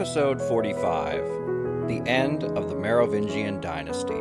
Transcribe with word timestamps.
Episode 0.00 0.40
45 0.40 1.86
The 1.86 2.02
End 2.06 2.44
of 2.44 2.70
the 2.70 2.74
Merovingian 2.74 3.60
Dynasty. 3.60 4.14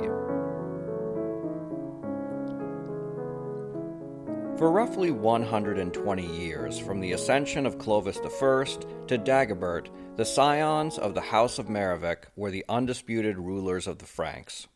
For 4.57 4.69
roughly 4.69 5.11
120 5.11 6.25
years, 6.25 6.77
from 6.77 6.99
the 6.99 7.13
ascension 7.13 7.65
of 7.65 7.77
Clovis 7.77 8.17
I 8.17 8.25
to 8.25 9.17
Dagobert, 9.17 9.87
the 10.17 10.25
scions 10.25 10.97
of 10.97 11.13
the 11.13 11.21
House 11.21 11.57
of 11.57 11.67
Merovech 11.67 12.25
were 12.35 12.51
the 12.51 12.65
undisputed 12.67 13.37
rulers 13.37 13.87
of 13.87 13.99
the 13.99 14.05
Franks. 14.05 14.67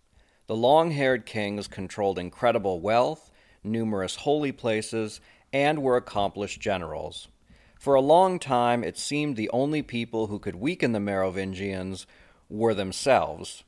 The 0.47 0.55
long 0.55 0.91
haired 0.91 1.25
kings 1.25 1.67
controlled 1.67 2.17
incredible 2.17 2.79
wealth, 2.79 3.29
numerous 3.61 4.15
holy 4.15 4.53
places, 4.53 5.19
and 5.51 5.83
were 5.83 5.97
accomplished 5.97 6.61
generals. 6.61 7.27
For 7.83 7.95
a 7.95 7.99
long 7.99 8.39
time, 8.39 8.81
it 8.81 8.97
seemed 8.97 9.35
the 9.35 9.49
only 9.49 9.81
people 9.81 10.27
who 10.27 10.39
could 10.39 10.55
weaken 10.55 10.93
the 10.93 11.01
Merovingians 11.01 12.07
were 12.47 12.73
themselves. 12.73 13.65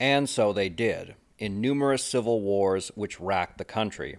And 0.00 0.26
so 0.26 0.54
they 0.54 0.70
did, 0.70 1.16
in 1.38 1.60
numerous 1.60 2.02
civil 2.02 2.40
wars 2.40 2.90
which 2.94 3.20
racked 3.20 3.58
the 3.58 3.66
country. 3.66 4.16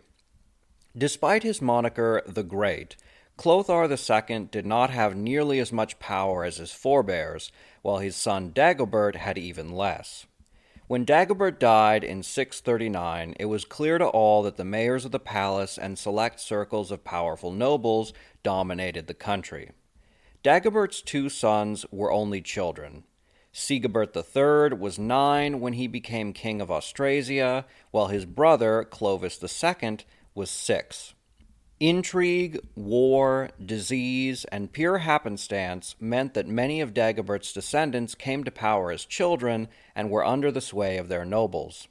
Despite 0.95 1.41
his 1.41 1.63
moniker, 1.63 2.21
the 2.27 2.43
Great, 2.43 2.95
Clothar 3.35 3.89
II 3.89 4.49
did 4.51 4.67
not 4.67 4.91
have 4.91 5.15
nearly 5.15 5.57
as 5.57 5.71
much 5.71 5.97
power 5.97 6.43
as 6.43 6.57
his 6.57 6.71
forebears, 6.71 7.51
while 7.81 7.97
his 7.97 8.15
son 8.15 8.51
Dagobert 8.51 9.15
had 9.15 9.39
even 9.39 9.71
less. 9.71 10.27
When 10.85 11.05
Dagobert 11.05 11.59
died 11.59 12.03
in 12.03 12.21
639, 12.21 13.35
it 13.39 13.45
was 13.45 13.65
clear 13.65 13.97
to 13.97 14.05
all 14.05 14.43
that 14.43 14.57
the 14.57 14.65
mayors 14.65 15.05
of 15.05 15.11
the 15.11 15.19
palace 15.19 15.77
and 15.77 15.97
select 15.97 16.39
circles 16.39 16.91
of 16.91 17.03
powerful 17.03 17.51
nobles 17.51 18.13
dominated 18.43 19.07
the 19.07 19.13
country. 19.13 19.71
Dagobert's 20.43 21.01
two 21.01 21.29
sons 21.29 21.85
were 21.91 22.11
only 22.11 22.41
children. 22.41 23.05
Sigebert 23.53 24.15
III 24.15 24.77
was 24.77 24.97
nine 24.97 25.59
when 25.59 25.73
he 25.73 25.87
became 25.87 26.33
king 26.33 26.59
of 26.59 26.71
Austrasia, 26.71 27.65
while 27.91 28.07
his 28.07 28.25
brother, 28.25 28.83
Clovis 28.83 29.41
II, 29.41 29.99
was 30.35 30.49
six. 30.49 31.13
Intrigue, 31.79 32.59
war, 32.75 33.49
disease, 33.63 34.45
and 34.45 34.71
pure 34.71 34.99
happenstance 34.99 35.95
meant 35.99 36.33
that 36.33 36.47
many 36.47 36.81
of 36.81 36.93
Dagobert's 36.93 37.53
descendants 37.53 38.15
came 38.15 38.43
to 38.43 38.51
power 38.51 38.91
as 38.91 39.05
children 39.05 39.67
and 39.95 40.09
were 40.09 40.25
under 40.25 40.51
the 40.51 40.61
sway 40.61 40.97
of 40.97 41.09
their 41.09 41.25
nobles. 41.25 41.87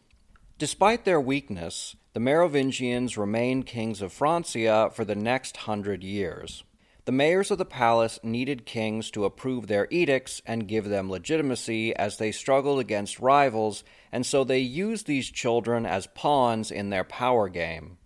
Despite 0.62 1.04
their 1.04 1.20
weakness, 1.20 1.96
the 2.12 2.20
Merovingians 2.20 3.18
remained 3.18 3.66
kings 3.66 4.00
of 4.00 4.12
Francia 4.12 4.90
for 4.94 5.04
the 5.04 5.16
next 5.16 5.56
hundred 5.56 6.04
years. 6.04 6.62
The 7.04 7.10
mayors 7.10 7.50
of 7.50 7.58
the 7.58 7.64
palace 7.64 8.20
needed 8.22 8.64
kings 8.64 9.10
to 9.10 9.24
approve 9.24 9.66
their 9.66 9.88
edicts 9.90 10.40
and 10.46 10.68
give 10.68 10.84
them 10.84 11.10
legitimacy 11.10 11.96
as 11.96 12.18
they 12.18 12.30
struggled 12.30 12.78
against 12.78 13.18
rivals, 13.18 13.82
and 14.12 14.24
so 14.24 14.44
they 14.44 14.60
used 14.60 15.08
these 15.08 15.32
children 15.32 15.84
as 15.84 16.06
pawns 16.06 16.70
in 16.70 16.90
their 16.90 17.02
power 17.02 17.48
game. 17.48 17.98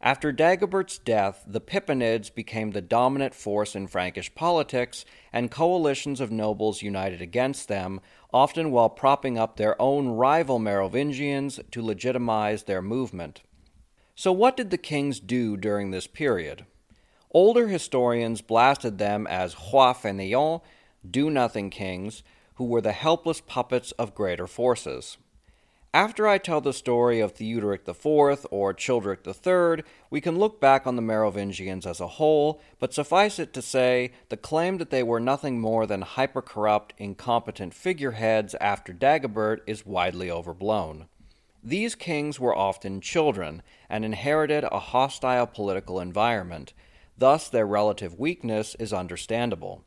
After 0.00 0.30
Dagobert's 0.30 0.96
death, 0.96 1.42
the 1.44 1.60
Pippinids 1.60 2.32
became 2.32 2.70
the 2.70 2.80
dominant 2.80 3.34
force 3.34 3.74
in 3.74 3.88
Frankish 3.88 4.32
politics, 4.32 5.04
and 5.32 5.50
coalitions 5.50 6.20
of 6.20 6.30
nobles 6.30 6.82
united 6.82 7.20
against 7.20 7.66
them, 7.66 8.00
often 8.32 8.70
while 8.70 8.90
propping 8.90 9.36
up 9.36 9.56
their 9.56 9.80
own 9.82 10.10
rival 10.10 10.60
Merovingians 10.60 11.58
to 11.72 11.82
legitimize 11.82 12.62
their 12.62 12.80
movement. 12.80 13.42
So, 14.14 14.30
what 14.30 14.56
did 14.56 14.70
the 14.70 14.78
kings 14.78 15.18
do 15.18 15.56
during 15.56 15.90
this 15.90 16.06
period? 16.06 16.64
Older 17.32 17.66
historians 17.66 18.40
blasted 18.40 18.98
them 18.98 19.26
as 19.26 19.54
fainéants, 19.54 20.62
do 21.08 21.28
nothing 21.28 21.70
kings, 21.70 22.22
who 22.54 22.64
were 22.64 22.80
the 22.80 22.92
helpless 22.92 23.40
puppets 23.40 23.90
of 23.92 24.14
greater 24.14 24.46
forces. 24.46 25.18
After 25.94 26.28
I 26.28 26.36
tell 26.36 26.60
the 26.60 26.74
story 26.74 27.18
of 27.18 27.32
Theuderic 27.34 27.88
IV 27.88 28.46
or 28.50 28.74
Childeric 28.74 29.26
III, 29.26 29.84
we 30.10 30.20
can 30.20 30.38
look 30.38 30.60
back 30.60 30.86
on 30.86 30.96
the 30.96 31.02
Merovingians 31.02 31.86
as 31.86 31.98
a 31.98 32.06
whole, 32.06 32.60
but 32.78 32.92
suffice 32.92 33.38
it 33.38 33.54
to 33.54 33.62
say, 33.62 34.12
the 34.28 34.36
claim 34.36 34.76
that 34.78 34.90
they 34.90 35.02
were 35.02 35.18
nothing 35.18 35.58
more 35.58 35.86
than 35.86 36.02
hyper-corrupt, 36.02 36.92
incompetent 36.98 37.72
figureheads 37.72 38.54
after 38.56 38.92
Dagobert 38.92 39.60
is 39.66 39.86
widely 39.86 40.30
overblown. 40.30 41.06
These 41.64 41.94
kings 41.94 42.38
were 42.38 42.54
often 42.54 43.00
children 43.00 43.62
and 43.88 44.04
inherited 44.04 44.64
a 44.64 44.78
hostile 44.78 45.46
political 45.46 46.00
environment, 46.00 46.74
thus, 47.16 47.48
their 47.48 47.66
relative 47.66 48.18
weakness 48.18 48.76
is 48.78 48.92
understandable. 48.92 49.84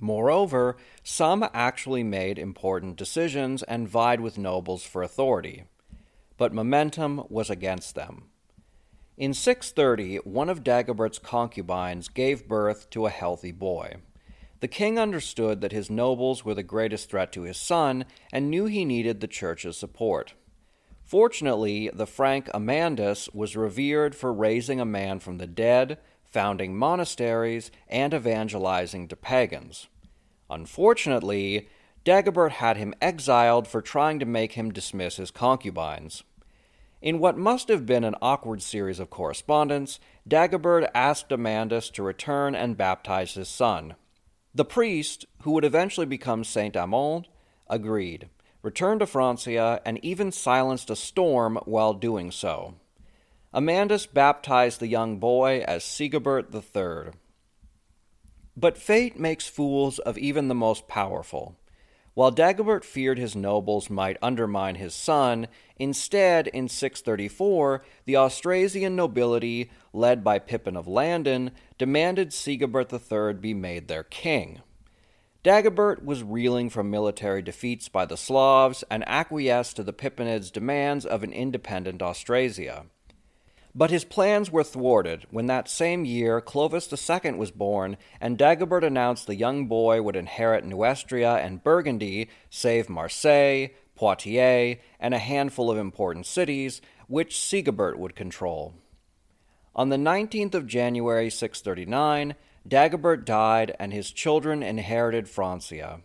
Moreover, 0.00 0.76
some 1.04 1.46
actually 1.52 2.02
made 2.02 2.38
important 2.38 2.96
decisions 2.96 3.62
and 3.62 3.88
vied 3.88 4.20
with 4.20 4.38
nobles 4.38 4.82
for 4.82 5.02
authority. 5.02 5.64
But 6.38 6.54
momentum 6.54 7.24
was 7.28 7.50
against 7.50 7.94
them. 7.94 8.24
In 9.18 9.34
630, 9.34 10.16
one 10.18 10.48
of 10.48 10.64
Dagobert's 10.64 11.18
concubines 11.18 12.08
gave 12.08 12.48
birth 12.48 12.88
to 12.90 13.04
a 13.04 13.10
healthy 13.10 13.52
boy. 13.52 13.96
The 14.60 14.68
king 14.68 14.98
understood 14.98 15.60
that 15.60 15.72
his 15.72 15.90
nobles 15.90 16.44
were 16.44 16.54
the 16.54 16.62
greatest 16.62 17.10
threat 17.10 17.30
to 17.32 17.42
his 17.42 17.58
son 17.58 18.06
and 18.32 18.50
knew 18.50 18.64
he 18.64 18.86
needed 18.86 19.20
the 19.20 19.28
church's 19.28 19.76
support. 19.76 20.32
Fortunately, 21.02 21.90
the 21.92 22.06
Frank 22.06 22.48
Amandus 22.54 23.28
was 23.34 23.56
revered 23.56 24.14
for 24.14 24.32
raising 24.32 24.80
a 24.80 24.84
man 24.84 25.18
from 25.18 25.38
the 25.38 25.46
dead, 25.46 25.98
founding 26.30 26.76
monasteries, 26.76 27.70
and 27.88 28.14
evangelizing 28.14 29.08
to 29.08 29.16
pagans. 29.16 29.88
Unfortunately, 30.48 31.68
Dagobert 32.04 32.52
had 32.52 32.76
him 32.76 32.94
exiled 33.00 33.68
for 33.68 33.82
trying 33.82 34.18
to 34.18 34.26
make 34.26 34.52
him 34.52 34.72
dismiss 34.72 35.16
his 35.16 35.30
concubines. 35.30 36.22
In 37.02 37.18
what 37.18 37.38
must 37.38 37.68
have 37.68 37.86
been 37.86 38.04
an 38.04 38.14
awkward 38.20 38.62
series 38.62 39.00
of 39.00 39.10
correspondence, 39.10 40.00
Dagobert 40.28 40.88
asked 40.94 41.32
Amandus 41.32 41.90
to 41.90 42.02
return 42.02 42.54
and 42.54 42.76
baptize 42.76 43.34
his 43.34 43.48
son. 43.48 43.94
The 44.54 44.64
priest, 44.64 45.24
who 45.42 45.52
would 45.52 45.64
eventually 45.64 46.06
become 46.06 46.44
Saint 46.44 46.76
Amand, 46.76 47.26
agreed, 47.68 48.28
returned 48.62 49.00
to 49.00 49.06
Francia, 49.06 49.80
and 49.86 49.98
even 50.04 50.32
silenced 50.32 50.90
a 50.90 50.96
storm 50.96 51.58
while 51.64 51.94
doing 51.94 52.30
so. 52.30 52.74
Amandus 53.52 54.06
baptized 54.06 54.78
the 54.78 54.86
young 54.86 55.18
boy 55.18 55.64
as 55.66 55.82
Sigebert 55.82 56.54
III. 56.54 57.12
But 58.56 58.78
fate 58.78 59.18
makes 59.18 59.48
fools 59.48 59.98
of 59.98 60.16
even 60.16 60.46
the 60.46 60.54
most 60.54 60.86
powerful. 60.86 61.56
While 62.14 62.30
Dagobert 62.30 62.84
feared 62.84 63.18
his 63.18 63.34
nobles 63.34 63.90
might 63.90 64.18
undermine 64.22 64.76
his 64.76 64.94
son, 64.94 65.48
instead, 65.76 66.46
in 66.46 66.68
634, 66.68 67.82
the 68.04 68.16
Austrasian 68.16 68.94
nobility, 68.94 69.70
led 69.92 70.22
by 70.22 70.38
Pippin 70.38 70.76
of 70.76 70.86
Landen, 70.86 71.50
demanded 71.76 72.30
Sigebert 72.30 72.92
III 72.92 73.34
be 73.40 73.52
made 73.52 73.88
their 73.88 74.04
king. 74.04 74.62
Dagobert 75.42 76.04
was 76.04 76.22
reeling 76.22 76.70
from 76.70 76.88
military 76.88 77.42
defeats 77.42 77.88
by 77.88 78.06
the 78.06 78.16
Slavs 78.16 78.84
and 78.88 79.02
acquiesced 79.08 79.74
to 79.74 79.82
the 79.82 79.92
Pippinids' 79.92 80.52
demands 80.52 81.04
of 81.04 81.24
an 81.24 81.32
independent 81.32 82.00
Austrasia. 82.00 82.86
But 83.74 83.90
his 83.90 84.04
plans 84.04 84.50
were 84.50 84.64
thwarted 84.64 85.26
when 85.30 85.46
that 85.46 85.68
same 85.68 86.04
year 86.04 86.40
Clovis 86.40 86.92
II 86.92 87.32
was 87.32 87.52
born, 87.52 87.96
and 88.20 88.36
Dagobert 88.36 88.82
announced 88.82 89.26
the 89.26 89.36
young 89.36 89.66
boy 89.66 90.02
would 90.02 90.16
inherit 90.16 90.64
Neustria 90.64 91.36
and 91.36 91.62
Burgundy, 91.62 92.28
save 92.50 92.88
Marseille, 92.88 93.68
Poitiers, 93.94 94.78
and 94.98 95.14
a 95.14 95.18
handful 95.18 95.70
of 95.70 95.78
important 95.78 96.26
cities, 96.26 96.80
which 97.06 97.38
Sigebert 97.38 97.96
would 97.96 98.16
control. 98.16 98.74
On 99.76 99.88
the 99.88 99.96
19th 99.96 100.54
of 100.54 100.66
January 100.66 101.30
639, 101.30 102.34
Dagobert 102.68 103.24
died 103.24 103.76
and 103.78 103.92
his 103.92 104.10
children 104.10 104.62
inherited 104.64 105.28
Francia. 105.28 106.00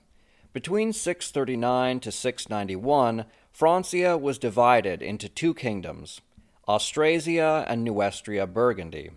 Between 0.54 0.94
639 0.94 2.00
to 2.02 2.12
691, 2.12 3.26
Francia 3.52 4.18
was 4.18 4.38
divided 4.38 5.02
into 5.02 5.28
two 5.28 5.54
kingdoms, 5.54 6.22
Austrasia 6.68 7.64
and 7.68 7.86
Neustria 7.86 8.52
Burgundy. 8.52 9.12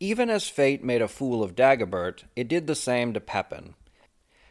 Even 0.00 0.28
as 0.28 0.48
fate 0.48 0.82
made 0.82 1.00
a 1.00 1.08
fool 1.08 1.42
of 1.42 1.54
Dagobert, 1.54 2.24
it 2.34 2.48
did 2.48 2.66
the 2.66 2.74
same 2.74 3.12
to 3.14 3.20
Pepin. 3.20 3.74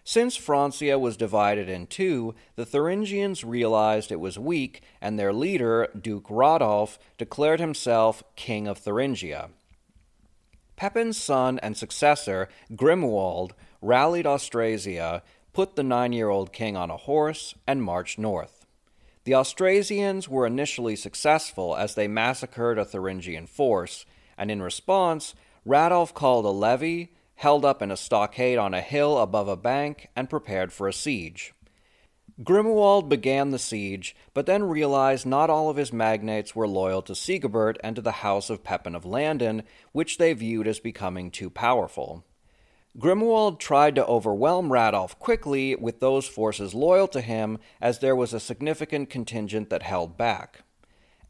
Since 0.06 0.38
Francia 0.38 0.98
was 0.98 1.18
divided 1.18 1.70
in 1.70 1.88
two, 1.88 2.34
the 2.56 2.66
Thuringians 2.66 3.44
realized 3.44 4.12
it 4.12 4.20
was 4.20 4.40
weak, 4.40 4.82
and 5.02 5.20
their 5.20 5.34
leader, 5.34 5.90
Duke 6.00 6.28
Radolf, 6.28 6.98
declared 7.18 7.60
himself 7.60 8.24
King 8.36 8.68
of 8.68 8.78
Thuringia. 8.78 9.50
Pepin's 10.76 11.18
son 11.18 11.60
and 11.60 11.78
successor, 11.78 12.50
Grimoald, 12.72 13.52
rallied 13.82 14.26
Austrasia, 14.26 15.24
put 15.52 15.76
the 15.76 15.84
nine 15.84 16.14
year 16.14 16.30
old 16.30 16.52
king 16.54 16.76
on 16.76 16.90
a 16.90 16.98
horse, 16.98 17.54
and 17.68 17.84
marched 17.84 18.18
north. 18.18 18.63
The 19.26 19.36
Austrasians 19.36 20.28
were 20.28 20.46
initially 20.46 20.98
successful 20.98 21.78
as 21.78 21.96
they 21.96 22.10
massacred 22.10 22.78
a 22.78 22.84
Thuringian 22.84 23.48
force, 23.48 24.06
and 24.38 24.52
in 24.52 24.62
response, 24.62 25.34
Radolf 25.66 26.14
called 26.14 26.44
a 26.44 26.50
levy, 26.50 27.14
held 27.36 27.64
up 27.64 27.82
in 27.82 27.90
a 27.90 27.98
stockade 27.98 28.58
on 28.58 28.74
a 28.74 28.82
hill 28.82 29.18
above 29.18 29.48
a 29.48 29.56
bank, 29.56 30.10
and 30.14 30.30
prepared 30.30 30.74
for 30.74 30.90
a 30.90 30.94
siege. 30.94 31.54
Grimoald 32.42 33.08
began 33.08 33.52
the 33.52 33.60
siege, 33.60 34.16
but 34.34 34.46
then 34.46 34.64
realized 34.64 35.26
not 35.26 35.50
all 35.50 35.70
of 35.70 35.78
his 35.78 35.94
magnates 35.94 36.56
were 36.56 36.68
loyal 36.68 37.02
to 37.04 37.14
Sigebert 37.14 37.78
and 37.84 37.96
to 37.96 38.02
the 38.02 38.12
house 38.12 38.50
of 38.50 38.64
Pepin 38.64 38.96
of 38.96 39.06
Landen, 39.06 39.64
which 39.94 40.18
they 40.18 40.34
viewed 40.34 40.68
as 40.68 40.80
becoming 40.80 41.32
too 41.32 41.50
powerful. 41.50 42.26
Grimoald 42.98 43.58
tried 43.58 43.96
to 43.96 44.06
overwhelm 44.06 44.70
Radolf 44.70 45.18
quickly 45.18 45.76
with 45.76 46.00
those 46.00 46.28
forces 46.28 46.76
loyal 46.76 47.08
to 47.08 47.22
him, 47.22 47.58
as 47.82 48.00
there 48.00 48.16
was 48.16 48.34
a 48.34 48.40
significant 48.40 49.10
contingent 49.10 49.72
that 49.72 49.82
held 49.82 50.16
back. 50.16 50.62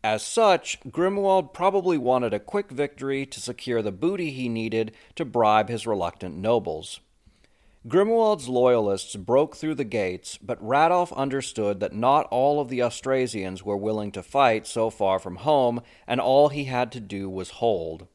As 0.03 0.25
such, 0.25 0.81
Grimoald 0.81 1.53
probably 1.53 1.97
wanted 1.97 2.33
a 2.33 2.39
quick 2.39 2.69
victory 2.69 3.25
to 3.27 3.39
secure 3.39 3.81
the 3.81 3.93
booty 3.93 4.31
he 4.31 4.49
needed 4.49 4.91
to 5.15 5.23
bribe 5.23 5.69
his 5.69 5.87
reluctant 5.87 6.35
nobles. 6.35 6.99
Grimoald's 7.87 8.49
loyalists 8.49 9.15
broke 9.15 9.55
through 9.55 9.75
the 9.75 9.85
gates, 9.85 10.37
but 10.37 10.61
Radolf 10.61 11.15
understood 11.15 11.79
that 11.79 11.93
not 11.93 12.27
all 12.31 12.59
of 12.59 12.67
the 12.67 12.83
Austrasians 12.83 13.63
were 13.63 13.77
willing 13.77 14.11
to 14.11 14.23
fight 14.23 14.67
so 14.67 14.89
far 14.89 15.19
from 15.19 15.37
home, 15.37 15.81
and 16.05 16.19
all 16.19 16.49
he 16.49 16.65
had 16.65 16.91
to 16.91 16.99
do 16.99 17.29
was 17.29 17.51
hold. 17.51 18.07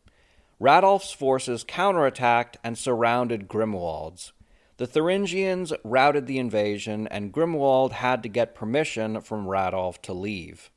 Radolf's 0.61 1.13
forces 1.13 1.63
counterattacked 1.63 2.57
and 2.65 2.77
surrounded 2.77 3.47
Grimoald's. 3.49 4.33
The 4.79 4.87
Thuringians 4.87 5.73
routed 5.85 6.27
the 6.27 6.39
invasion, 6.39 7.07
and 7.09 7.33
Grimoald 7.33 7.93
had 7.93 8.23
to 8.25 8.29
get 8.29 8.55
permission 8.57 9.21
from 9.21 9.47
Radolf 9.47 10.03
to 10.03 10.13
leave. 10.13 10.71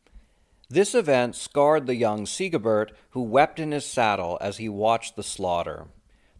This 0.69 0.94
event 0.94 1.36
scarred 1.36 1.88
the 1.88 1.95
young 1.95 2.25
Sigebert, 2.25 2.92
who 3.10 3.22
wept 3.24 3.60
in 3.60 3.72
his 3.72 3.86
saddle 3.86 4.38
as 4.39 4.57
he 4.57 4.69
watched 4.69 5.16
the 5.16 5.24
slaughter. 5.24 5.88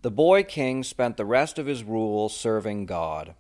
The 0.04 0.12
boy 0.12 0.44
king 0.44 0.84
spent 0.84 1.18
the 1.18 1.26
rest 1.26 1.60
of 1.60 1.66
his 1.66 1.84
rule 1.84 2.30
serving 2.30 2.86
God. 2.86 3.36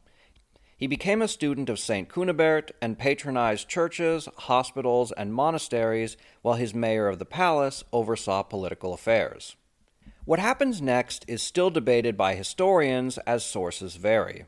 He 0.75 0.87
became 0.87 1.21
a 1.21 1.27
student 1.27 1.69
of 1.69 1.79
St. 1.79 2.09
Cunibert 2.09 2.71
and 2.81 2.97
patronized 2.97 3.69
churches, 3.69 4.27
hospitals, 4.35 5.11
and 5.11 5.33
monasteries 5.33 6.17
while 6.41 6.55
his 6.55 6.73
mayor 6.73 7.07
of 7.07 7.19
the 7.19 7.25
palace 7.25 7.83
oversaw 7.93 8.41
political 8.41 8.93
affairs. 8.93 9.55
What 10.23 10.37
happens 10.37 10.83
next 10.83 11.25
is 11.27 11.41
still 11.41 11.71
debated 11.71 12.15
by 12.15 12.35
historians 12.35 13.17
as 13.19 13.43
sources 13.43 13.95
vary. 13.95 14.45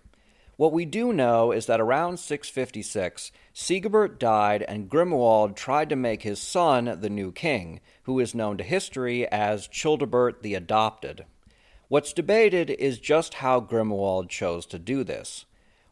What 0.56 0.72
we 0.72 0.86
do 0.86 1.12
know 1.12 1.52
is 1.52 1.66
that 1.66 1.82
around 1.82 2.18
656, 2.20 3.32
Sigebert 3.56 4.20
died 4.20 4.62
and 4.62 4.88
Grimoald 4.88 5.56
tried 5.56 5.90
to 5.90 5.96
make 5.96 6.22
his 6.22 6.40
son 6.40 7.00
the 7.02 7.10
new 7.10 7.32
king, 7.32 7.80
who 8.04 8.20
is 8.20 8.36
known 8.36 8.58
to 8.58 8.64
history 8.64 9.28
as 9.30 9.68
Childebert 9.68 10.44
the 10.44 10.54
Adopted. 10.54 11.26
What's 11.88 12.14
debated 12.14 12.70
is 12.70 13.00
just 13.00 13.36
how 13.36 13.60
Grimoald 13.60 14.30
chose 14.30 14.68
to 14.68 14.78
do 14.78 15.04
this. 15.04 15.46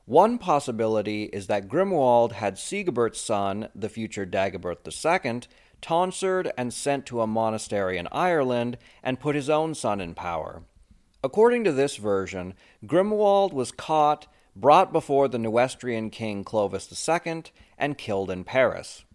One 0.06 0.38
possibility 0.38 1.24
is 1.26 1.48
that 1.48 1.68
Grimoald 1.68 2.34
had 2.34 2.60
Sigebert's 2.60 3.20
son, 3.20 3.70
the 3.74 3.90
future 3.90 4.28
Dagobert 4.28 4.86
II, 4.86 5.42
tonsured 5.82 6.52
and 6.58 6.74
sent 6.74 7.06
to 7.08 7.22
a 7.22 7.28
monastery 7.28 7.98
in 7.98 8.08
Ireland 8.12 8.78
and 9.04 9.20
put 9.20 9.36
his 9.36 9.50
own 9.50 9.74
son 9.76 10.00
in 10.00 10.14
power. 10.14 10.64
According 11.24 11.64
to 11.66 11.72
this 11.72 11.98
version, 11.98 12.56
Grimoald 12.86 13.54
was 13.54 13.72
caught, 13.72 14.28
brought 14.56 14.92
before 14.92 15.28
the 15.28 15.38
Neustrian 15.38 16.10
king 16.10 16.44
Clovis 16.44 17.10
II, 17.10 17.44
and 17.78 17.98
killed 17.98 18.32
in 18.32 18.44
Paris. 18.44 19.06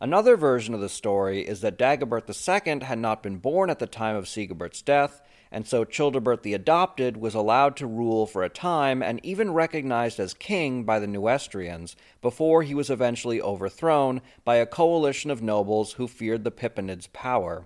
Another 0.00 0.36
version 0.36 0.74
of 0.74 0.80
the 0.80 0.88
story 0.88 1.46
is 1.46 1.62
that 1.62 1.78
Dagobert 1.78 2.28
II 2.28 2.84
had 2.84 2.98
not 2.98 3.22
been 3.22 3.38
born 3.38 3.70
at 3.70 3.78
the 3.78 3.86
time 3.86 4.14
of 4.14 4.28
Sigebert's 4.28 4.82
death, 4.82 5.22
and 5.56 5.66
so 5.66 5.86
Childebert 5.86 6.42
the 6.42 6.52
Adopted 6.52 7.16
was 7.16 7.34
allowed 7.34 7.76
to 7.76 7.86
rule 7.86 8.26
for 8.26 8.44
a 8.44 8.50
time 8.50 9.02
and 9.02 9.24
even 9.24 9.54
recognized 9.54 10.20
as 10.20 10.34
king 10.34 10.84
by 10.84 10.98
the 10.98 11.06
Neustrians 11.06 11.96
before 12.20 12.62
he 12.62 12.74
was 12.74 12.90
eventually 12.90 13.40
overthrown 13.40 14.20
by 14.44 14.56
a 14.56 14.66
coalition 14.66 15.30
of 15.30 15.40
nobles 15.40 15.94
who 15.94 16.08
feared 16.08 16.44
the 16.44 16.50
Pippinids' 16.50 17.10
power. 17.10 17.64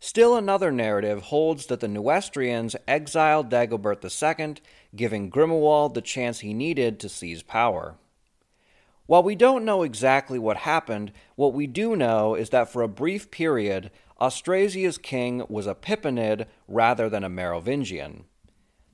Still 0.00 0.34
another 0.34 0.72
narrative 0.72 1.22
holds 1.22 1.66
that 1.66 1.78
the 1.78 1.86
Neustrians 1.86 2.74
exiled 2.88 3.50
Dagobert 3.50 4.02
II, 4.02 4.56
giving 4.96 5.30
Grimoald 5.30 5.94
the 5.94 6.02
chance 6.02 6.40
he 6.40 6.52
needed 6.52 6.98
to 6.98 7.08
seize 7.08 7.44
power. 7.44 7.94
While 9.06 9.22
we 9.22 9.36
don't 9.36 9.64
know 9.64 9.84
exactly 9.84 10.40
what 10.40 10.56
happened, 10.56 11.12
what 11.36 11.54
we 11.54 11.68
do 11.68 11.94
know 11.94 12.34
is 12.34 12.50
that 12.50 12.72
for 12.72 12.82
a 12.82 12.88
brief 12.88 13.30
period, 13.30 13.92
Austrasia's 14.20 14.96
king 14.96 15.44
was 15.48 15.66
a 15.66 15.74
Pippinid 15.74 16.46
rather 16.66 17.10
than 17.10 17.22
a 17.22 17.28
Merovingian. 17.28 18.24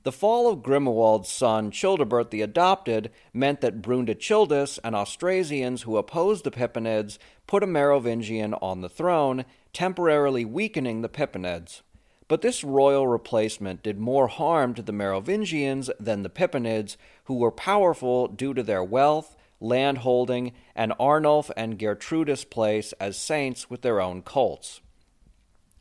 The 0.03 0.11
fall 0.11 0.49
of 0.49 0.61
Grimoald's 0.61 1.31
son 1.31 1.71
Childebert 1.71 2.29
the 2.29 2.41
Adopted 2.41 3.09
meant 3.31 3.61
that 3.61 3.81
Brundechildis 3.81 4.79
and 4.83 4.93
Austrasians 4.93 5.83
who 5.83 5.95
opposed 5.95 6.43
the 6.43 6.51
Pippinids 6.51 7.17
put 7.47 7.63
a 7.63 7.67
Merovingian 7.67 8.53
on 8.55 8.81
the 8.81 8.89
throne, 8.89 9.45
temporarily 9.71 10.43
weakening 10.43 11.01
the 11.01 11.09
Pippinids. 11.09 11.83
But 12.27 12.41
this 12.41 12.65
royal 12.65 13.07
replacement 13.07 13.81
did 13.81 13.97
more 13.97 14.27
harm 14.27 14.73
to 14.73 14.81
the 14.81 14.91
Merovingians 14.91 15.89
than 16.01 16.23
the 16.23 16.29
Pippinids, 16.29 16.97
who 17.25 17.35
were 17.35 17.51
powerful 17.51 18.27
due 18.27 18.53
to 18.53 18.63
their 18.63 18.83
wealth, 18.83 19.37
landholding, 19.61 20.51
and 20.75 20.91
Arnulf 20.99 21.49
and 21.55 21.79
Gertrudis' 21.79 22.49
place 22.49 22.91
as 22.99 23.15
saints 23.15 23.69
with 23.69 23.83
their 23.83 24.01
own 24.01 24.21
cults. 24.21 24.81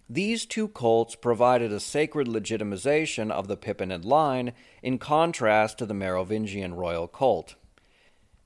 These 0.08 0.46
two 0.46 0.68
cults 0.68 1.14
provided 1.14 1.72
a 1.72 1.80
sacred 1.80 2.26
legitimization 2.26 3.30
of 3.30 3.48
the 3.48 3.56
Pippinid 3.56 4.04
line 4.04 4.52
in 4.82 4.98
contrast 4.98 5.78
to 5.78 5.86
the 5.86 5.94
Merovingian 5.94 6.74
royal 6.74 7.08
cult. 7.08 7.54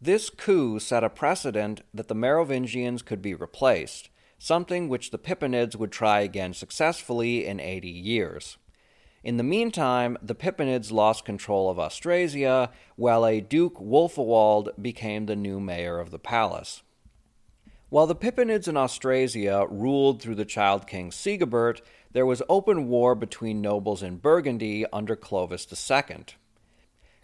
This 0.00 0.30
coup 0.30 0.78
set 0.78 1.02
a 1.02 1.10
precedent 1.10 1.80
that 1.92 2.08
the 2.08 2.14
Merovingians 2.14 3.02
could 3.02 3.22
be 3.22 3.34
replaced, 3.34 4.10
something 4.38 4.88
which 4.88 5.10
the 5.10 5.18
Pippinids 5.18 5.74
would 5.74 5.90
try 5.90 6.20
again 6.20 6.52
successfully 6.52 7.46
in 7.46 7.58
80 7.58 7.88
years. 7.88 8.58
In 9.24 9.38
the 9.38 9.42
meantime, 9.42 10.16
the 10.22 10.34
Pippinids 10.34 10.92
lost 10.92 11.24
control 11.24 11.68
of 11.68 11.80
Austrasia, 11.80 12.70
while 12.94 13.26
a 13.26 13.40
Duke 13.40 13.80
Wulfoald 13.80 14.70
became 14.80 15.26
the 15.26 15.34
new 15.34 15.58
mayor 15.58 15.98
of 15.98 16.12
the 16.12 16.18
palace. 16.18 16.82
While 17.88 18.08
the 18.08 18.16
Pippinids 18.16 18.66
in 18.66 18.76
Austrasia 18.76 19.64
ruled 19.70 20.20
through 20.20 20.34
the 20.34 20.44
child 20.44 20.88
king 20.88 21.12
Sigebert, 21.12 21.82
there 22.10 22.26
was 22.26 22.42
open 22.48 22.88
war 22.88 23.14
between 23.14 23.60
nobles 23.60 24.02
in 24.02 24.16
Burgundy 24.16 24.84
under 24.92 25.14
Clovis 25.14 25.68
II. 25.72 26.24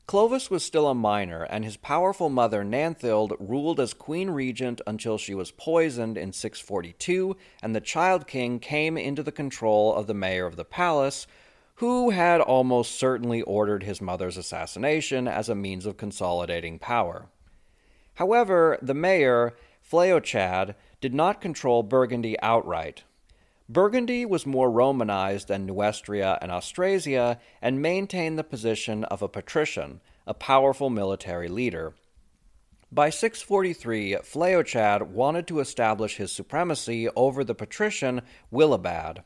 Clovis 0.07 0.51
was 0.51 0.65
still 0.65 0.87
a 0.87 0.95
minor, 0.95 1.43
and 1.43 1.65
his 1.65 1.77
powerful 1.77 2.29
mother 2.29 2.63
Nanthild 2.63 3.35
ruled 3.41 3.81
as 3.81 3.93
queen 3.93 4.31
regent 4.31 4.81
until 4.87 5.19
she 5.19 5.35
was 5.35 5.51
poisoned 5.51 6.17
in 6.17 6.33
642, 6.33 7.37
and 7.61 7.75
the 7.75 7.81
child 7.81 8.29
king 8.29 8.61
came 8.61 8.97
into 8.97 9.25
the 9.25 9.33
control 9.33 9.93
of 9.93 10.07
the 10.07 10.15
mayor 10.15 10.47
of 10.47 10.55
the 10.55 10.65
palace, 10.65 11.27
who 11.77 12.11
had 12.11 12.41
almost 12.41 12.97
certainly 12.97 13.43
ordered 13.43 13.83
his 13.83 14.01
mother's 14.01 14.37
assassination 14.37 15.27
as 15.27 15.49
a 15.49 15.57
means 15.57 15.87
of 15.87 15.97
consolidating 15.97 16.79
power. 16.79 17.27
However, 18.15 18.79
the 18.83 18.95
mayor, 18.95 19.57
Fleochad 19.91 20.75
did 21.01 21.13
not 21.13 21.41
control 21.41 21.83
Burgundy 21.83 22.41
outright. 22.41 23.05
Burgundy 23.69 24.27
was 24.27 24.47
more 24.47 24.71
Romanized 24.71 25.49
than 25.49 25.67
Neustria 25.67 26.39
and 26.43 26.51
Austrasia 26.53 27.39
and 27.61 27.81
maintained 27.81 28.39
the 28.39 28.45
position 28.45 29.05
of 29.05 29.23
a 29.23 29.29
patrician, 29.29 30.01
a 30.27 30.35
powerful 30.35 30.91
military 30.91 31.49
leader. 31.49 31.95
By 32.91 33.09
643, 33.09 34.17
Fleochad 34.23 35.09
wanted 35.09 35.47
to 35.47 35.61
establish 35.61 36.17
his 36.17 36.31
supremacy 36.31 37.09
over 37.17 37.43
the 37.43 37.55
patrician 37.55 38.21
Willibad. 38.53 39.23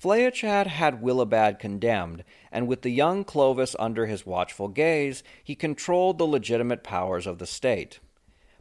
Fleochad 0.00 0.68
had 0.68 1.02
Willibad 1.02 1.58
condemned, 1.58 2.22
and 2.50 2.68
with 2.68 2.82
the 2.82 2.90
young 2.90 3.24
Clovis 3.24 3.74
under 3.78 4.06
his 4.06 4.24
watchful 4.24 4.68
gaze, 4.68 5.24
he 5.42 5.54
controlled 5.54 6.18
the 6.18 6.26
legitimate 6.26 6.84
powers 6.84 7.26
of 7.26 7.38
the 7.38 7.46
state. 7.46 7.98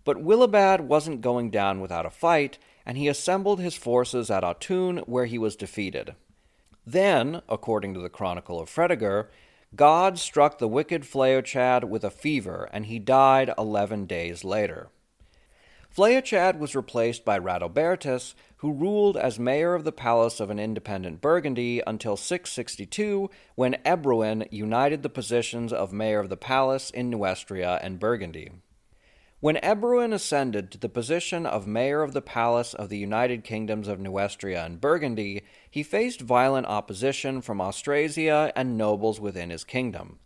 But 0.03 0.23
Willibad 0.23 0.81
wasn't 0.81 1.21
going 1.21 1.51
down 1.51 1.79
without 1.79 2.05
a 2.05 2.09
fight, 2.09 2.57
and 2.85 2.97
he 2.97 3.07
assembled 3.07 3.59
his 3.59 3.75
forces 3.75 4.31
at 4.31 4.43
Autun, 4.43 5.07
where 5.07 5.25
he 5.25 5.37
was 5.37 5.55
defeated. 5.55 6.15
Then, 6.85 7.41
according 7.47 7.93
to 7.93 7.99
the 7.99 8.09
Chronicle 8.09 8.59
of 8.59 8.69
Fredegar, 8.69 9.29
God 9.75 10.17
struck 10.17 10.57
the 10.57 10.67
wicked 10.67 11.03
Fleochad 11.03 11.85
with 11.85 12.03
a 12.03 12.09
fever, 12.09 12.67
and 12.73 12.87
he 12.87 12.99
died 12.99 13.53
eleven 13.57 14.05
days 14.05 14.43
later. 14.43 14.89
Fleochad 15.95 16.57
was 16.57 16.75
replaced 16.75 17.23
by 17.23 17.37
Radobertus, 17.37 18.33
who 18.57 18.71
ruled 18.71 19.17
as 19.17 19.39
mayor 19.39 19.75
of 19.75 19.83
the 19.83 19.91
palace 19.91 20.39
of 20.39 20.49
an 20.49 20.57
independent 20.57 21.19
Burgundy 21.19 21.81
until 21.85 22.15
662, 22.15 23.29
when 23.55 23.75
Ebroin 23.85 24.47
united 24.51 25.03
the 25.03 25.09
positions 25.09 25.73
of 25.73 25.91
mayor 25.91 26.19
of 26.19 26.29
the 26.29 26.37
palace 26.37 26.89
in 26.89 27.11
Neustria 27.11 27.79
and 27.83 27.99
Burgundy. 27.99 28.51
When 29.41 29.55
Ebroin 29.63 30.13
ascended 30.13 30.69
to 30.69 30.77
the 30.77 30.87
position 30.87 31.47
of 31.47 31.65
mayor 31.65 32.03
of 32.03 32.13
the 32.13 32.21
palace 32.21 32.75
of 32.75 32.89
the 32.89 32.99
United 32.99 33.43
Kingdoms 33.43 33.87
of 33.87 33.99
Neustria 33.99 34.63
and 34.63 34.79
Burgundy, 34.79 35.41
he 35.67 35.81
faced 35.81 36.21
violent 36.21 36.67
opposition 36.67 37.41
from 37.41 37.59
Austrasia 37.59 38.53
and 38.55 38.77
nobles 38.77 39.19
within 39.19 39.49
his 39.49 39.63
kingdom. 39.63 40.19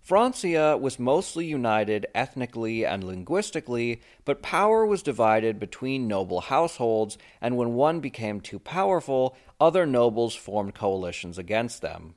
Francia 0.00 0.78
was 0.78 0.98
mostly 0.98 1.44
united 1.44 2.06
ethnically 2.14 2.86
and 2.86 3.04
linguistically, 3.04 4.00
but 4.24 4.40
power 4.40 4.86
was 4.86 5.02
divided 5.02 5.60
between 5.60 6.08
noble 6.08 6.40
households, 6.40 7.18
and 7.42 7.58
when 7.58 7.74
one 7.74 8.00
became 8.00 8.40
too 8.40 8.58
powerful, 8.58 9.36
other 9.60 9.84
nobles 9.84 10.34
formed 10.34 10.74
coalitions 10.74 11.36
against 11.36 11.82
them. 11.82 12.14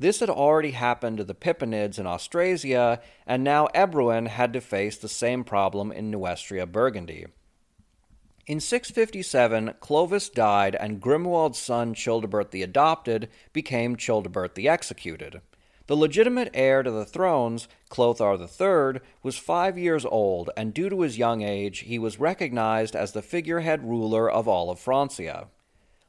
This 0.00 0.20
had 0.20 0.30
already 0.30 0.70
happened 0.70 1.18
to 1.18 1.24
the 1.24 1.34
Pippinids 1.34 1.98
in 1.98 2.06
Austrasia, 2.06 3.00
and 3.26 3.42
now 3.42 3.66
Ebroin 3.74 4.28
had 4.28 4.52
to 4.52 4.60
face 4.60 4.96
the 4.96 5.08
same 5.08 5.42
problem 5.42 5.90
in 5.90 6.10
Neustria 6.10 6.66
Burgundy. 6.66 7.26
In 8.46 8.60
657, 8.60 9.74
Clovis 9.80 10.28
died, 10.28 10.74
and 10.76 11.02
Grimoald's 11.02 11.58
son 11.58 11.94
Childebert 11.94 12.50
the 12.50 12.62
Adopted 12.62 13.28
became 13.52 13.96
Childebert 13.96 14.54
the 14.54 14.68
Executed. 14.68 15.40
The 15.88 15.96
legitimate 15.96 16.50
heir 16.54 16.82
to 16.82 16.90
the 16.90 17.04
thrones, 17.04 17.66
Clothar 17.90 18.38
III, 18.38 19.00
was 19.22 19.36
five 19.36 19.76
years 19.76 20.04
old, 20.04 20.50
and 20.56 20.72
due 20.72 20.88
to 20.88 21.00
his 21.00 21.18
young 21.18 21.42
age, 21.42 21.80
he 21.80 21.98
was 21.98 22.20
recognized 22.20 22.94
as 22.94 23.12
the 23.12 23.22
figurehead 23.22 23.82
ruler 23.82 24.30
of 24.30 24.46
all 24.46 24.70
of 24.70 24.78
Francia. 24.78 25.48